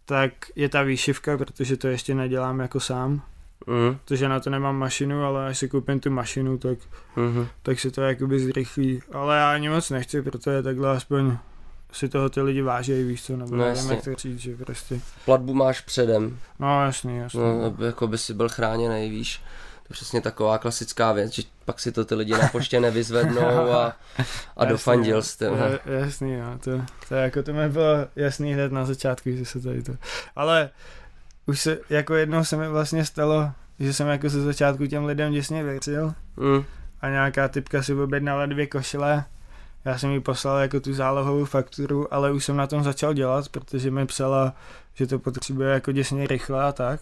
tak 0.05 0.31
je 0.55 0.69
ta 0.69 0.81
výšivka, 0.81 1.37
protože 1.37 1.77
to 1.77 1.87
ještě 1.87 2.15
nedělám 2.15 2.59
jako 2.59 2.79
sám. 2.79 3.21
Mhm. 3.67 3.97
Protože 4.05 4.29
na 4.29 4.39
to 4.39 4.49
nemám 4.49 4.75
mašinu, 4.77 5.25
ale 5.25 5.47
až 5.47 5.57
si 5.57 5.69
koupím 5.69 5.99
tu 5.99 6.11
mašinu, 6.11 6.57
tak 6.57 6.77
Mhm. 7.15 7.47
tak 7.63 7.79
se 7.79 7.91
to 7.91 8.01
jakoby 8.01 8.39
zrychlí. 8.39 9.01
Ale 9.11 9.37
já 9.37 9.51
ani 9.53 9.69
moc 9.69 9.89
nechci, 9.89 10.21
protože 10.21 10.63
takhle 10.63 10.89
aspoň 10.91 11.37
si 11.91 12.09
toho 12.09 12.29
ty 12.29 12.41
lidi 12.41 12.61
vážejí, 12.61 13.03
víš 13.07 13.23
co, 13.23 13.37
nebo 13.37 13.55
No 13.55 13.65
nevím, 13.65 13.91
jak 13.91 14.03
to 14.03 14.13
říct, 14.15 14.39
že 14.39 14.55
prostě, 14.55 14.99
Platbu 15.25 15.53
máš 15.53 15.81
předem, 15.81 16.39
no 16.59 16.85
jasný, 16.85 17.17
jasný. 17.17 17.39
no, 17.39 17.65
aby 17.65 17.85
jako 17.85 18.07
by 18.07 18.17
si 18.17 18.33
byl 18.33 18.49
chráněný, 18.49 19.09
víš. 19.09 19.37
To 19.83 19.87
je 19.89 19.93
přesně 19.93 20.21
taková 20.21 20.57
klasická 20.57 21.11
věc, 21.11 21.33
že 21.33 21.43
pak 21.65 21.79
si 21.79 21.91
to 21.91 22.05
ty 22.05 22.15
lidi 22.15 22.31
na 22.31 22.47
poště 22.51 22.79
nevyzvednou 22.79 23.71
a, 23.71 23.85
a 23.87 23.93
Jasný, 24.57 24.69
dofandil 24.69 25.21
jste. 25.21 25.45
Je, 25.45 25.79
jasný, 25.99 26.37
no, 26.37 26.59
to, 26.59 26.71
to, 27.09 27.15
jako 27.15 27.43
to 27.43 27.53
mi 27.53 27.69
bylo 27.69 27.85
jasný 28.15 28.53
hned 28.53 28.71
na 28.71 28.85
začátku, 28.85 29.29
že 29.31 29.45
se 29.45 29.59
tady 29.61 29.83
to, 29.83 29.91
ale 30.35 30.69
už 31.45 31.61
se, 31.61 31.79
jako 31.89 32.15
jednou 32.15 32.43
se 32.43 32.57
mi 32.57 32.67
vlastně 32.67 33.05
stalo, 33.05 33.51
že 33.79 33.93
jsem 33.93 34.07
jako 34.07 34.29
ze 34.29 34.41
začátku 34.41 34.87
těm 34.87 35.05
lidem 35.05 35.33
děsně 35.33 35.63
věřil 35.63 36.13
Mm, 36.37 36.63
a 37.01 37.09
nějaká 37.09 37.47
typka 37.47 37.83
si 37.83 37.93
objednala 37.93 38.45
dvě 38.45 38.67
košile, 38.67 39.25
já 39.85 39.97
jsem 39.97 40.11
jí 40.11 40.19
poslal 40.19 40.57
jako 40.57 40.79
tu 40.79 40.93
zálohovou 40.93 41.45
fakturu, 41.45 42.13
ale 42.13 42.31
už 42.31 42.45
jsem 42.45 42.57
na 42.57 42.67
tom 42.67 42.83
začal 42.83 43.13
dělat, 43.13 43.49
protože 43.49 43.91
mi 43.91 44.05
psala, 44.05 44.53
že 44.93 45.07
to 45.07 45.19
potřebuje 45.19 45.73
jako 45.73 45.91
děsně 45.91 46.27
rychle 46.27 46.63
a 46.63 46.71
tak. 46.71 46.99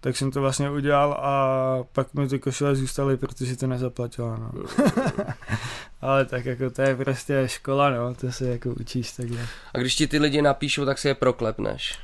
Tak 0.00 0.16
jsem 0.16 0.30
to 0.30 0.40
vlastně 0.40 0.70
udělal 0.70 1.12
a 1.12 1.84
pak 1.92 2.14
mi 2.14 2.28
ty 2.28 2.38
košile 2.38 2.76
zůstaly, 2.76 3.16
protože 3.16 3.56
to 3.56 3.66
nezaplatila, 3.66 4.36
no. 4.36 4.52
Ale 6.00 6.24
tak 6.24 6.44
jako 6.44 6.70
to 6.70 6.82
je 6.82 6.96
prostě 6.96 7.42
škola, 7.46 7.90
no, 7.90 8.14
to 8.14 8.32
se 8.32 8.48
jako 8.48 8.70
učíš 8.70 9.12
takhle. 9.12 9.46
A 9.74 9.78
když 9.78 9.94
ti 9.94 10.06
ty 10.06 10.18
lidi 10.18 10.42
napíšou, 10.42 10.84
tak 10.84 10.98
si 10.98 11.08
je 11.08 11.14
proklepneš. 11.14 11.98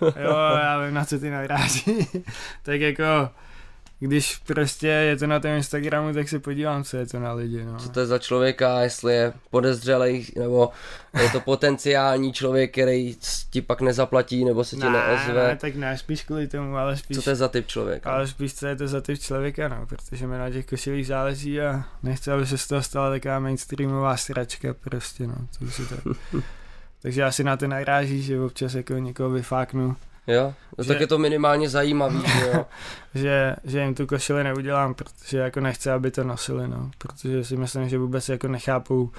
Jo, 0.00 0.36
já 0.62 0.84
vím, 0.84 0.94
na 0.94 1.04
co 1.04 1.18
ty 1.18 1.30
naráží. 1.30 2.08
tak 2.62 2.80
jako, 2.80 3.30
když 4.00 4.36
prostě 4.36 4.86
je 4.86 5.16
to 5.16 5.26
na 5.26 5.40
tom 5.40 5.50
Instagramu, 5.50 6.14
tak 6.14 6.28
se 6.28 6.38
podívám, 6.38 6.84
co 6.84 6.96
je 6.96 7.06
to 7.06 7.20
na 7.20 7.32
lidi, 7.32 7.64
no. 7.64 7.78
Co 7.78 7.88
to 7.88 8.00
je 8.00 8.06
za 8.06 8.18
člověka, 8.18 8.80
jestli 8.80 9.14
je 9.14 9.32
podezřelej, 9.50 10.26
nebo 10.36 10.70
je 11.22 11.30
to 11.30 11.40
potenciální 11.40 12.32
člověk, 12.32 12.72
který 12.72 13.16
ti 13.50 13.62
pak 13.62 13.80
nezaplatí, 13.80 14.44
nebo 14.44 14.64
se 14.64 14.76
ti 14.76 14.82
ne, 14.82 14.90
neozve. 14.90 15.48
ne, 15.48 15.56
tak 15.56 15.74
ne, 15.74 15.98
spíš 15.98 16.24
kvůli 16.24 16.48
tomu, 16.48 16.76
ale 16.76 16.96
spíš... 16.96 17.16
Co 17.16 17.22
to 17.22 17.30
je 17.30 17.36
za 17.36 17.48
typ 17.48 17.66
člověka? 17.66 18.10
Ale 18.10 18.26
spíš 18.26 18.54
co 18.54 18.66
je 18.66 18.76
to 18.76 18.88
za 18.88 19.00
typ 19.00 19.18
člověka, 19.18 19.68
no, 19.68 19.86
protože 19.86 20.26
mi 20.26 20.38
na 20.38 20.50
těch 20.50 20.66
košilích 20.66 21.06
záleží 21.06 21.60
a 21.60 21.84
nechci, 22.02 22.30
aby 22.30 22.46
se 22.46 22.58
z 22.58 22.66
toho 22.66 22.82
stala 22.82 23.10
taková 23.10 23.38
mainstreamová 23.38 24.16
sračka 24.16 24.74
prostě, 24.74 25.26
no, 25.26 25.34
to 25.58 25.64
už 25.64 25.78
je 25.78 25.84
tak. 25.86 26.00
Takže 27.04 27.24
asi 27.24 27.44
na 27.44 27.56
to 27.56 27.68
naráží, 27.68 28.22
že 28.22 28.40
občas 28.40 28.74
jako 28.74 28.92
někoho 28.94 29.30
vyfáknu, 29.30 29.96
Jo? 30.26 30.54
No, 30.78 30.84
Že- 30.84 30.88
tak 30.88 31.00
je 31.00 31.06
to 31.06 31.18
minimálně 31.18 31.68
zajímavý, 31.68 32.22
že 32.38 32.46
jo? 32.46 32.66
že, 33.14 33.56
že 33.64 33.80
jim 33.80 33.94
tu 33.94 34.06
košili 34.06 34.44
neudělám, 34.44 34.94
protože 34.94 35.38
jako 35.38 35.60
nechci, 35.60 35.90
aby 35.90 36.10
to 36.10 36.24
nosili, 36.24 36.68
no, 36.68 36.90
protože 36.98 37.44
si 37.44 37.56
myslím, 37.56 37.88
že 37.88 37.98
vůbec 37.98 38.28
jako 38.28 38.48
nechápou 38.48 39.10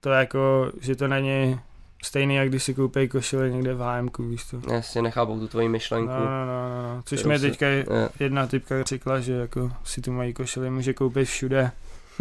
to 0.00 0.10
jako, 0.10 0.72
že 0.80 0.96
to 0.96 1.08
není 1.08 1.60
stejný, 2.04 2.34
jak 2.34 2.48
když 2.48 2.62
si 2.62 2.74
koupí 2.74 3.08
košili 3.08 3.52
někde 3.52 3.74
v 3.74 3.80
HM, 3.80 4.08
víš 4.30 4.44
to. 4.44 4.74
Jasně, 4.74 5.02
nechápou 5.02 5.40
tu 5.40 5.48
tvoji 5.48 5.68
myšlenku. 5.68 6.12
No, 6.12 6.18
no, 6.20 6.46
no, 6.46 6.68
no, 6.82 6.94
no. 6.96 7.02
Což 7.04 7.24
mi 7.24 7.38
teďka 7.38 7.66
Je. 7.66 7.86
jedna 8.20 8.46
typka 8.46 8.82
řekla, 8.82 9.20
že 9.20 9.32
jako 9.32 9.72
si 9.84 10.00
tu 10.00 10.12
mají 10.12 10.34
košili 10.34 10.70
může 10.70 10.92
koupit 10.92 11.24
všude. 11.24 11.70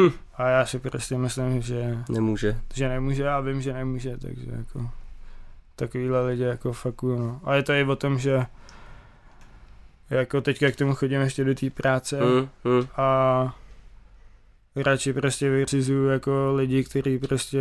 Hm. 0.02 0.10
A 0.36 0.48
já 0.50 0.66
si 0.66 0.80
prostě 0.80 1.18
myslím, 1.18 1.62
že, 1.62 1.98
Nemůže. 2.10 2.58
že 2.74 2.90
nemůže 2.90 3.30
a 3.30 3.40
vím, 3.40 3.62
že 3.62 3.74
nemůže, 3.74 4.18
takže 4.18 4.52
jako 4.58 4.90
takovýhle 5.76 6.28
lidi 6.28 6.44
jako 6.44 6.74
fakuju, 6.74 7.20
no. 7.20 7.40
A 7.44 7.56
je 7.56 7.64
to 7.64 7.74
i 7.74 7.84
o 7.84 7.96
tom, 7.96 8.20
že 8.20 8.46
jako 10.10 10.42
teďka 10.42 10.72
k 10.72 10.76
tomu 10.76 10.96
chodím 10.96 11.22
ještě 11.22 11.44
do 11.44 11.56
té 11.56 11.70
práce 11.70 12.20
Mm, 12.22 12.50
mm. 12.72 12.88
a 12.98 13.56
radši 14.76 15.14
prostě 15.14 15.50
vyřizuju 15.50 16.08
jako 16.08 16.54
lidi, 16.56 16.84
kteří 16.84 17.20
prostě 17.20 17.60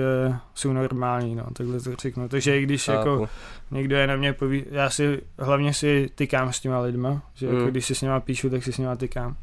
jsou 0.54 0.72
normální, 0.72 1.34
no, 1.34 1.46
takhle 1.52 1.80
to 1.80 1.96
řeknu. 1.96 2.28
Takže 2.28 2.58
i 2.58 2.62
když 2.62 2.88
jako 2.88 3.18
Chápu. 3.18 3.28
někdo 3.70 3.96
je 3.96 4.06
na 4.06 4.16
mě 4.16 4.32
poví, 4.32 4.64
já 4.70 4.90
si 4.90 5.22
hlavně 5.38 5.74
si 5.74 6.10
tykám 6.14 6.52
s 6.52 6.60
těma 6.60 6.80
lidma, 6.80 7.22
že 7.34 7.46
jako 7.46 7.58
Mm. 7.58 7.66
když 7.66 7.86
si 7.86 7.94
s 7.94 8.02
nima 8.02 8.20
píšu, 8.20 8.50
tak 8.50 8.64
si 8.64 8.72
s 8.72 8.78
nima 8.78 8.96
tykám. 8.96 9.36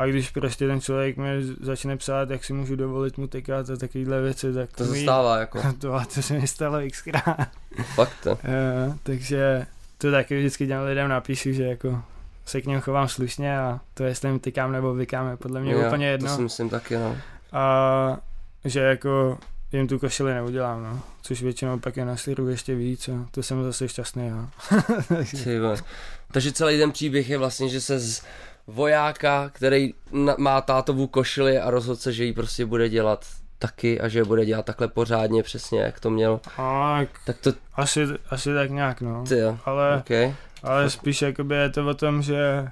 A 0.00 0.06
když 0.06 0.30
prostě 0.30 0.66
ten 0.66 0.80
člověk 0.80 1.16
mi 1.16 1.26
začne 1.60 1.96
psát, 1.96 2.30
jak 2.30 2.44
si 2.44 2.52
můžu 2.52 2.76
dovolit 2.76 3.18
mu 3.18 3.26
tykat 3.26 3.70
a 3.70 3.76
takovýhle 3.76 4.20
věci, 4.22 4.52
tak 4.52 4.72
To 4.72 4.84
se 4.84 4.90
mi- 4.90 5.02
stává 5.02 5.38
jako. 5.38 5.62
to, 5.78 5.94
a 5.94 6.04
to 6.14 6.22
se 6.22 6.34
mi 6.34 6.46
stalo 6.46 6.78
xkrát. 6.90 7.48
Fakt 7.94 8.12
to. 8.22 8.38
Eh, 8.44 8.94
takže 9.02 9.66
to 9.98 10.10
taky 10.10 10.38
vždycky 10.38 10.66
těm 10.66 10.82
lidem 10.82 11.08
napíšu, 11.08 11.52
že 11.52 11.64
jako 11.64 12.02
se 12.46 12.60
k 12.60 12.66
něm 12.66 12.80
chovám 12.80 13.08
slušně 13.08 13.58
a 13.58 13.80
to 13.94 14.04
jestli 14.04 14.28
jim 14.28 14.38
tykám 14.38 14.72
nebo 14.72 14.94
vykám 14.94 15.30
je 15.30 15.36
podle 15.36 15.60
mě 15.60 15.72
Jo, 15.72 15.86
úplně 15.86 16.06
To 16.06 16.12
jedno. 16.12 16.36
si 16.36 16.42
myslím 16.42 16.68
taky, 16.70 16.94
no. 16.96 17.16
A 17.52 18.16
že 18.64 18.80
jako 18.80 19.38
jim 19.72 19.88
tu 19.88 19.98
košili 19.98 20.34
neudělám, 20.34 20.82
no. 20.82 21.00
Což 21.22 21.42
většinou 21.42 21.78
pak 21.78 21.96
je 21.96 22.04
nasiru 22.04 22.48
ještě 22.48 22.74
víc 22.74 23.08
a 23.08 23.26
to 23.30 23.42
jsem 23.42 23.64
zase 23.64 23.88
šťastný, 23.88 24.26
já. 24.26 24.48
Takže- 25.08 25.44
Ty 25.44 25.60
vole. 25.60 25.76
Takže 26.32 26.52
celý 26.52 26.78
ten 26.78 26.92
příběh 26.92 27.30
je 27.30 27.38
vlastně, 27.38 27.68
že 27.68 27.80
se 27.80 27.98
z 27.98 28.22
vojáka, 28.66 29.50
který 29.54 29.94
má 30.36 30.60
tátovu 30.60 31.06
košili 31.06 31.58
a 31.58 31.70
rozhodl 31.70 31.96
se, 31.96 32.12
že 32.12 32.24
ji 32.24 32.32
prostě 32.32 32.66
bude 32.66 32.88
dělat 32.88 33.26
taky 33.58 34.00
a 34.00 34.08
že 34.08 34.24
bude 34.24 34.44
dělat 34.46 34.64
takhle 34.66 34.88
pořádně 34.88 35.42
přesně, 35.42 35.80
jak 35.80 36.00
to 36.00 36.10
měl. 36.10 36.40
a 36.58 36.98
Tak 37.26 37.36
to, 37.38 37.52
asi, 37.74 38.06
asi 38.30 38.54
tak 38.54 38.70
nějak, 38.70 39.00
no. 39.00 39.24
ty 39.28 39.38
jo, 39.38 39.58
Ale, 39.64 39.96
okay. 39.98 40.34
ale 40.62 40.90
spíš 40.90 41.22
jakoby 41.22 41.54
je 41.54 41.70
to 41.70 41.86
o 41.86 41.94
tom, 41.94 42.22
že 42.22 42.68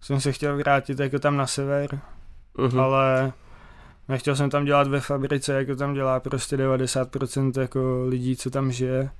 jsem 0.00 0.20
se 0.20 0.32
chtěl 0.32 0.56
vrátit 0.56 1.00
jako 1.00 1.18
tam 1.18 1.36
na 1.36 1.46
sever, 1.46 1.98
Mhm. 2.58 2.80
ale 2.80 3.32
nechtěl 4.08 4.36
jsem 4.36 4.50
tam 4.50 4.64
dělat 4.64 4.88
ve 4.88 5.00
fabrice, 5.00 5.52
jako 5.52 5.76
tam 5.76 5.94
dělá 5.94 6.20
prostě 6.20 6.56
90% 6.56 7.60
jako 7.60 8.04
lidí, 8.08 8.36
co 8.36 8.50
tam 8.50 8.72
žije. 8.72 9.10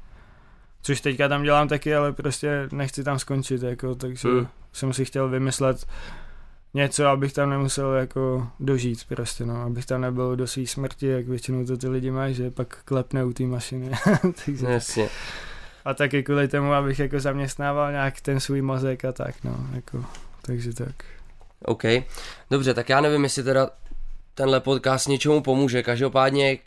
Což 0.87 1.01
teďka 1.01 1.29
tam 1.29 1.43
dělám 1.43 1.69
taky, 1.69 1.95
ale 1.95 2.13
prostě 2.13 2.69
nechci 2.73 3.05
tam 3.05 3.19
skončit, 3.19 3.63
jako, 3.63 3.95
takže 3.95 4.29
Hmm. 4.29 4.47
jsem 4.73 4.93
si 4.93 5.05
chtěl 5.05 5.29
vymyslet 5.29 5.87
něco, 6.75 7.07
abych 7.07 7.33
tam 7.33 7.51
nemusel 7.51 7.93
jako 7.95 8.49
dožít 8.61 9.05
prostě, 9.09 9.47
no, 9.47 9.63
abych 9.63 9.87
tam 9.87 10.01
nebyl 10.01 10.37
do 10.37 10.47
své 10.47 10.67
smrti, 10.67 11.07
jak 11.07 11.27
většinou 11.29 11.65
to 11.67 11.77
ty 11.77 11.89
lidi 11.89 12.11
mají, 12.11 12.35
že 12.35 12.51
pak 12.51 12.79
klepne 12.85 13.25
u 13.25 13.33
té 13.33 13.43
mašiny. 13.43 13.91
takže, 14.45 14.67
Jasně. 14.67 15.09
a 15.85 15.95
taky 15.95 16.23
kvůli 16.23 16.49
tomu, 16.49 16.73
abych 16.73 16.99
jako 16.99 17.21
zaměstnával 17.21 17.93
nějak 17.93 18.21
ten 18.21 18.41
svůj 18.41 18.63
mozek 18.63 19.05
a 19.05 19.13
tak, 19.13 19.35
no, 19.45 19.67
jako, 19.75 20.05
takže 20.43 20.73
tak. 20.75 20.95
OK. 21.65 21.83
Dobře, 22.51 22.75
tak 22.75 22.89
já 22.89 23.01
nevím, 23.01 23.25
jestli 23.25 23.43
teda 23.43 23.71
tenhle 24.37 24.61
podcast 24.61 25.09
něčemu 25.09 25.41
pomůže. 25.43 25.83
Každopádně 25.83 26.59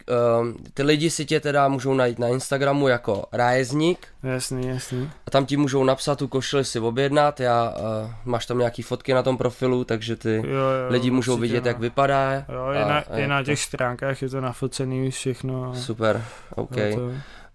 uh, 0.41 0.47
ty 0.73 0.83
lidi 0.83 1.09
si 1.09 1.25
tě 1.25 1.39
teda 1.39 1.67
můžou 1.67 1.93
najít 1.93 2.19
na 2.19 2.27
Instagramu 2.27 2.87
jako 2.87 3.25
Rájezník 3.31 4.07
Jasný, 4.23 4.67
jasný. 4.67 5.09
a 5.27 5.31
tam 5.31 5.45
ti 5.45 5.57
můžou 5.57 5.83
napsat 5.83 6.19
tu 6.19 6.27
košili 6.27 6.65
si 6.65 6.79
objednat. 6.79 7.39
Já, 7.39 7.69
uh, 8.05 8.11
máš 8.25 8.45
tam 8.45 8.57
nějaký 8.57 8.81
fotky 8.81 9.13
na 9.13 9.23
tom 9.23 9.37
profilu, 9.37 9.83
takže 9.83 10.15
ty 10.15 10.35
Jo, 10.35 10.43
jo, 10.43 10.89
lidi 10.89 11.11
můžou 11.11 11.33
určitě, 11.33 11.41
vidět, 11.47 11.63
no. 11.63 11.67
jak 11.67 11.79
vypadá. 11.79 12.33
Jo, 12.33 12.63
a- 12.65 12.73
je, 12.73 12.85
na, 12.85 12.97
a 13.09 13.15
je 13.15 13.21
jak 13.21 13.29
na 13.29 13.39
to- 13.39 13.45
těch 13.45 13.59
stránkách, 13.59 14.21
je 14.21 14.29
to 14.29 14.41
nafocený 14.41 15.07
už 15.07 15.15
všechno. 15.15 15.71
a- 15.71 15.75
Super, 15.75 16.23
OK. 16.55 16.77
a 16.77 16.95
to, 16.95 17.11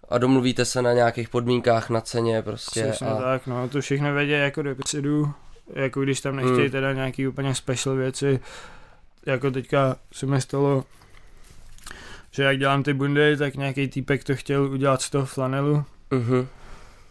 A 0.09 0.17
domluvíte 0.17 0.65
se 0.65 0.81
na 0.81 0.93
nějakých 0.93 1.29
podmínkách, 1.29 1.89
na 1.89 2.01
ceně 2.01 2.41
prostě. 2.41 2.83
přesně 2.83 3.07
A, 3.07 3.15
tak, 3.15 3.47
no, 3.47 3.69
to 3.69 3.81
všechno 3.81 4.13
vědí 4.13 4.31
jako 4.31 4.61
dopředu, 4.61 5.31
jako 5.73 6.01
když 6.01 6.21
tam 6.21 6.35
nechtějí 6.35 6.59
Hmm. 6.59 6.69
teda 6.69 6.93
nějaký 6.93 7.27
úplně 7.27 7.55
special 7.55 7.95
věci, 7.95 8.39
jako 9.25 9.51
teďka 9.51 9.95
se 10.11 10.25
mi 10.25 10.41
stalo, 10.41 10.83
že 12.31 12.43
jak 12.43 12.59
dělám 12.59 12.83
ty 12.83 12.93
bundy, 12.93 13.37
tak 13.37 13.55
nějaký 13.55 13.87
týpek 13.87 14.23
to 14.23 14.35
chtěl 14.35 14.63
udělat 14.63 15.01
z 15.01 15.09
toho 15.09 15.25
flanelu, 15.25 15.83
uh-huh. 16.11 16.47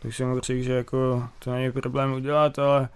tak 0.03 0.14
jsem 0.14 0.29
mu 0.29 0.40
řekl, 0.40 0.62
že 0.62 0.72
jako 0.72 1.29
to 1.38 1.53
není 1.53 1.72
problém 1.72 2.12
udělat, 2.12 2.59
ale 2.59 2.88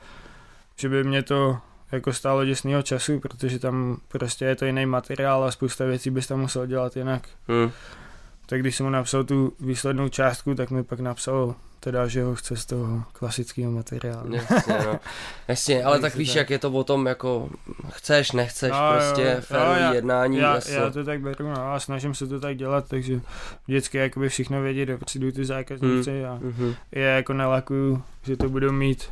že 0.76 0.88
by 0.88 1.04
mě 1.04 1.22
to 1.22 1.58
jako 1.92 2.12
stálo 2.12 2.44
děsného 2.44 2.82
času, 2.82 3.20
protože 3.20 3.58
tam 3.58 4.00
prostě 4.08 4.44
je 4.44 4.56
to 4.56 4.64
jiný 4.64 4.86
materiál 4.86 5.44
a 5.44 5.50
spousta 5.50 5.84
věcí 5.84 6.10
bys 6.10 6.26
tam 6.26 6.40
musel 6.40 6.66
dělat 6.66 6.96
jinak. 6.96 7.28
hmm. 7.48 7.70
Tak 8.48 8.60
když 8.60 8.76
jsem 8.76 8.86
mu 8.86 8.90
napsal 8.90 9.24
tu 9.24 9.52
výslednou 9.60 10.08
částku, 10.08 10.54
tak 10.54 10.70
mi 10.70 10.84
pak 10.84 11.00
napsal 11.00 11.54
teda, 11.80 12.06
že 12.06 12.22
ho 12.22 12.34
chce 12.34 12.56
z 12.56 12.66
toho 12.66 13.02
klasického 13.12 13.72
materiálu. 13.72 14.34
Jasně, 14.34 14.74
no. 14.86 15.00
Jasně, 15.48 15.84
ale 15.84 15.98
tak 15.98 16.14
víš, 16.14 16.28
tak. 16.28 16.36
jak 16.36 16.50
je 16.50 16.58
to 16.58 16.70
o 16.70 16.84
tom, 16.84 17.06
jako 17.06 17.48
chceš, 17.90 18.32
nechceš, 18.32 18.70
No, 18.72 18.92
prostě 18.92 19.22
jo, 19.22 19.40
férový 19.40 19.80
já- 19.80 19.92
jednání. 19.94 20.36
Já, 20.38 20.54
jasně. 20.54 20.74
já 20.74 20.90
to 20.90 21.04
tak 21.04 21.20
beru, 21.20 21.48
no, 21.48 21.72
a 21.72 21.80
snažím 21.80 22.14
se 22.14 22.26
to 22.26 22.40
tak 22.40 22.56
dělat, 22.56 22.84
takže 22.88 23.20
vždycky 23.66 23.98
jakoby 23.98 24.28
všechno 24.28 24.62
vědí 24.62 24.86
dopředu 24.86 25.32
ty 25.32 25.44
zákazníci 25.44 26.24
a 26.24 26.38
Mhm. 26.42 26.74
je 26.92 27.02
jako 27.02 27.32
nelakuju, 27.32 28.02
že 28.22 28.36
to 28.36 28.48
budou 28.48 28.72
mít 28.72 29.04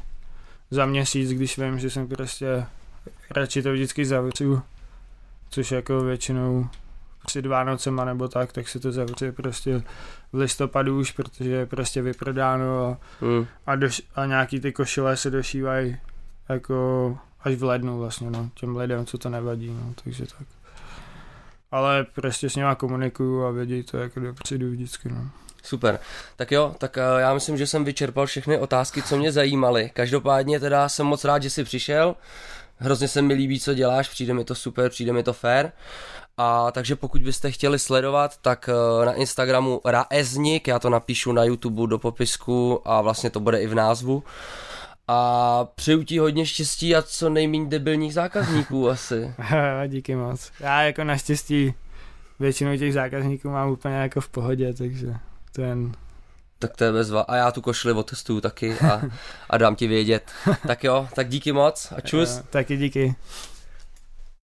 za 0.70 0.86
měsíc, 0.86 1.30
když 1.32 1.58
vím, 1.58 1.78
že 1.78 1.90
jsem 1.90 2.08
prostě 2.08 2.66
radši 3.30 3.62
to 3.62 3.72
vždycky 3.72 4.06
zavřu, 4.06 4.62
což 5.50 5.70
jako 5.72 6.00
většinou 6.00 6.66
před 7.26 7.46
Vánocema 7.46 8.04
nebo 8.04 8.28
tak, 8.28 8.52
tak 8.52 8.68
se 8.68 8.80
to 8.80 8.92
zavře 8.92 9.32
prostě 9.32 9.82
v 10.32 10.38
listopadu 10.38 10.98
už, 10.98 11.10
protože 11.10 11.50
je 11.50 11.66
prostě 11.66 12.02
vyprodáno 12.02 12.86
a, 12.86 12.98
Hmm. 13.20 13.46
a, 13.66 13.76
doš, 13.76 14.02
a 14.14 14.26
nějaký 14.26 14.60
ty 14.60 14.72
košile 14.72 15.16
se 15.16 15.30
došívají 15.30 15.96
jako 16.48 17.18
až 17.40 17.54
v 17.54 17.64
lednu 17.64 17.98
vlastně, 17.98 18.30
no, 18.30 18.50
těm 18.54 18.76
lidem, 18.76 19.06
co 19.06 19.18
to 19.18 19.28
nevadí, 19.28 19.70
no, 19.70 19.94
takže 20.04 20.24
tak. 20.26 20.46
ale 21.70 22.06
prostě 22.14 22.50
s 22.50 22.56
nima 22.56 22.74
komunikuju 22.74 23.44
a 23.44 23.50
vědí 23.50 23.82
to 23.82 23.96
jako 23.98 24.20
dopředu 24.20 24.70
vždycky, 24.70 25.08
no. 25.08 25.30
Super. 25.62 25.98
Tak 26.36 26.52
jo, 26.52 26.74
tak 26.78 26.96
uh, 26.96 27.20
já 27.20 27.34
myslím, 27.34 27.56
že 27.56 27.66
jsem 27.66 27.84
vyčerpal 27.84 28.26
všechny 28.26 28.58
otázky, 28.58 29.02
co 29.02 29.16
mě 29.16 29.32
zajímaly. 29.32 29.90
Každopádně 29.94 30.60
teda 30.60 30.88
jsem 30.88 31.06
moc 31.06 31.24
rád, 31.24 31.42
že 31.42 31.50
jsi 31.50 31.64
přišel. 31.64 32.14
Hrozně 32.76 33.08
se 33.08 33.22
mi 33.22 33.34
líbí, 33.34 33.60
co 33.60 33.74
děláš, 33.74 34.08
přijde 34.08 34.34
mi 34.34 34.44
to 34.44 34.54
super, 34.54 34.90
přijde 34.90 35.12
mi 35.12 35.22
to 35.22 35.32
fair. 35.32 35.70
A 36.38 36.70
takže 36.70 36.96
pokud 36.96 37.22
byste 37.22 37.50
chtěli 37.50 37.78
sledovat, 37.78 38.36
tak 38.36 38.70
uh, 38.98 39.04
na 39.04 39.12
Instagramu 39.12 39.80
Raeznik, 39.84 40.68
já 40.68 40.78
to 40.78 40.90
napíšu 40.90 41.32
na 41.32 41.44
YouTube 41.44 41.86
do 41.86 41.98
popisku 41.98 42.82
a 42.84 43.00
vlastně 43.00 43.30
to 43.30 43.40
bude 43.40 43.62
i 43.62 43.66
v 43.66 43.74
názvu. 43.74 44.22
A 45.08 45.68
přeju 45.74 46.02
ti 46.02 46.18
hodně 46.18 46.46
štěstí 46.46 46.96
a 46.96 47.02
co 47.02 47.28
nejméně 47.28 47.66
debilních 47.66 48.14
zákazníků 48.14 48.88
asi. 48.90 49.34
Díky 49.86 50.16
moc. 50.16 50.52
Já 50.60 50.82
jako 50.82 51.04
naštěstí 51.04 51.74
většinou 52.40 52.76
těch 52.76 52.92
zákazníků 52.92 53.50
mám 53.50 53.70
úplně 53.70 53.94
jako 53.94 54.20
v 54.20 54.28
pohodě, 54.28 54.74
takže 54.74 55.14
to 55.52 55.62
jen... 55.62 55.92
Tak 56.58 56.76
to 56.76 56.84
je 56.84 56.92
bezva. 56.92 57.20
A 57.20 57.36
já 57.36 57.50
tu 57.50 57.60
košli 57.60 57.92
otestuju 57.92 58.40
taky 58.40 58.78
a, 58.78 59.02
a 59.50 59.58
dám 59.58 59.76
ti 59.76 59.86
vědět. 59.86 60.30
Tak 60.66 60.84
jo, 60.84 61.08
tak 61.14 61.28
díky 61.28 61.52
moc 61.52 61.92
a 61.96 62.00
čus. 62.00 62.40
Taky 62.50 62.76
díky. 62.76 63.14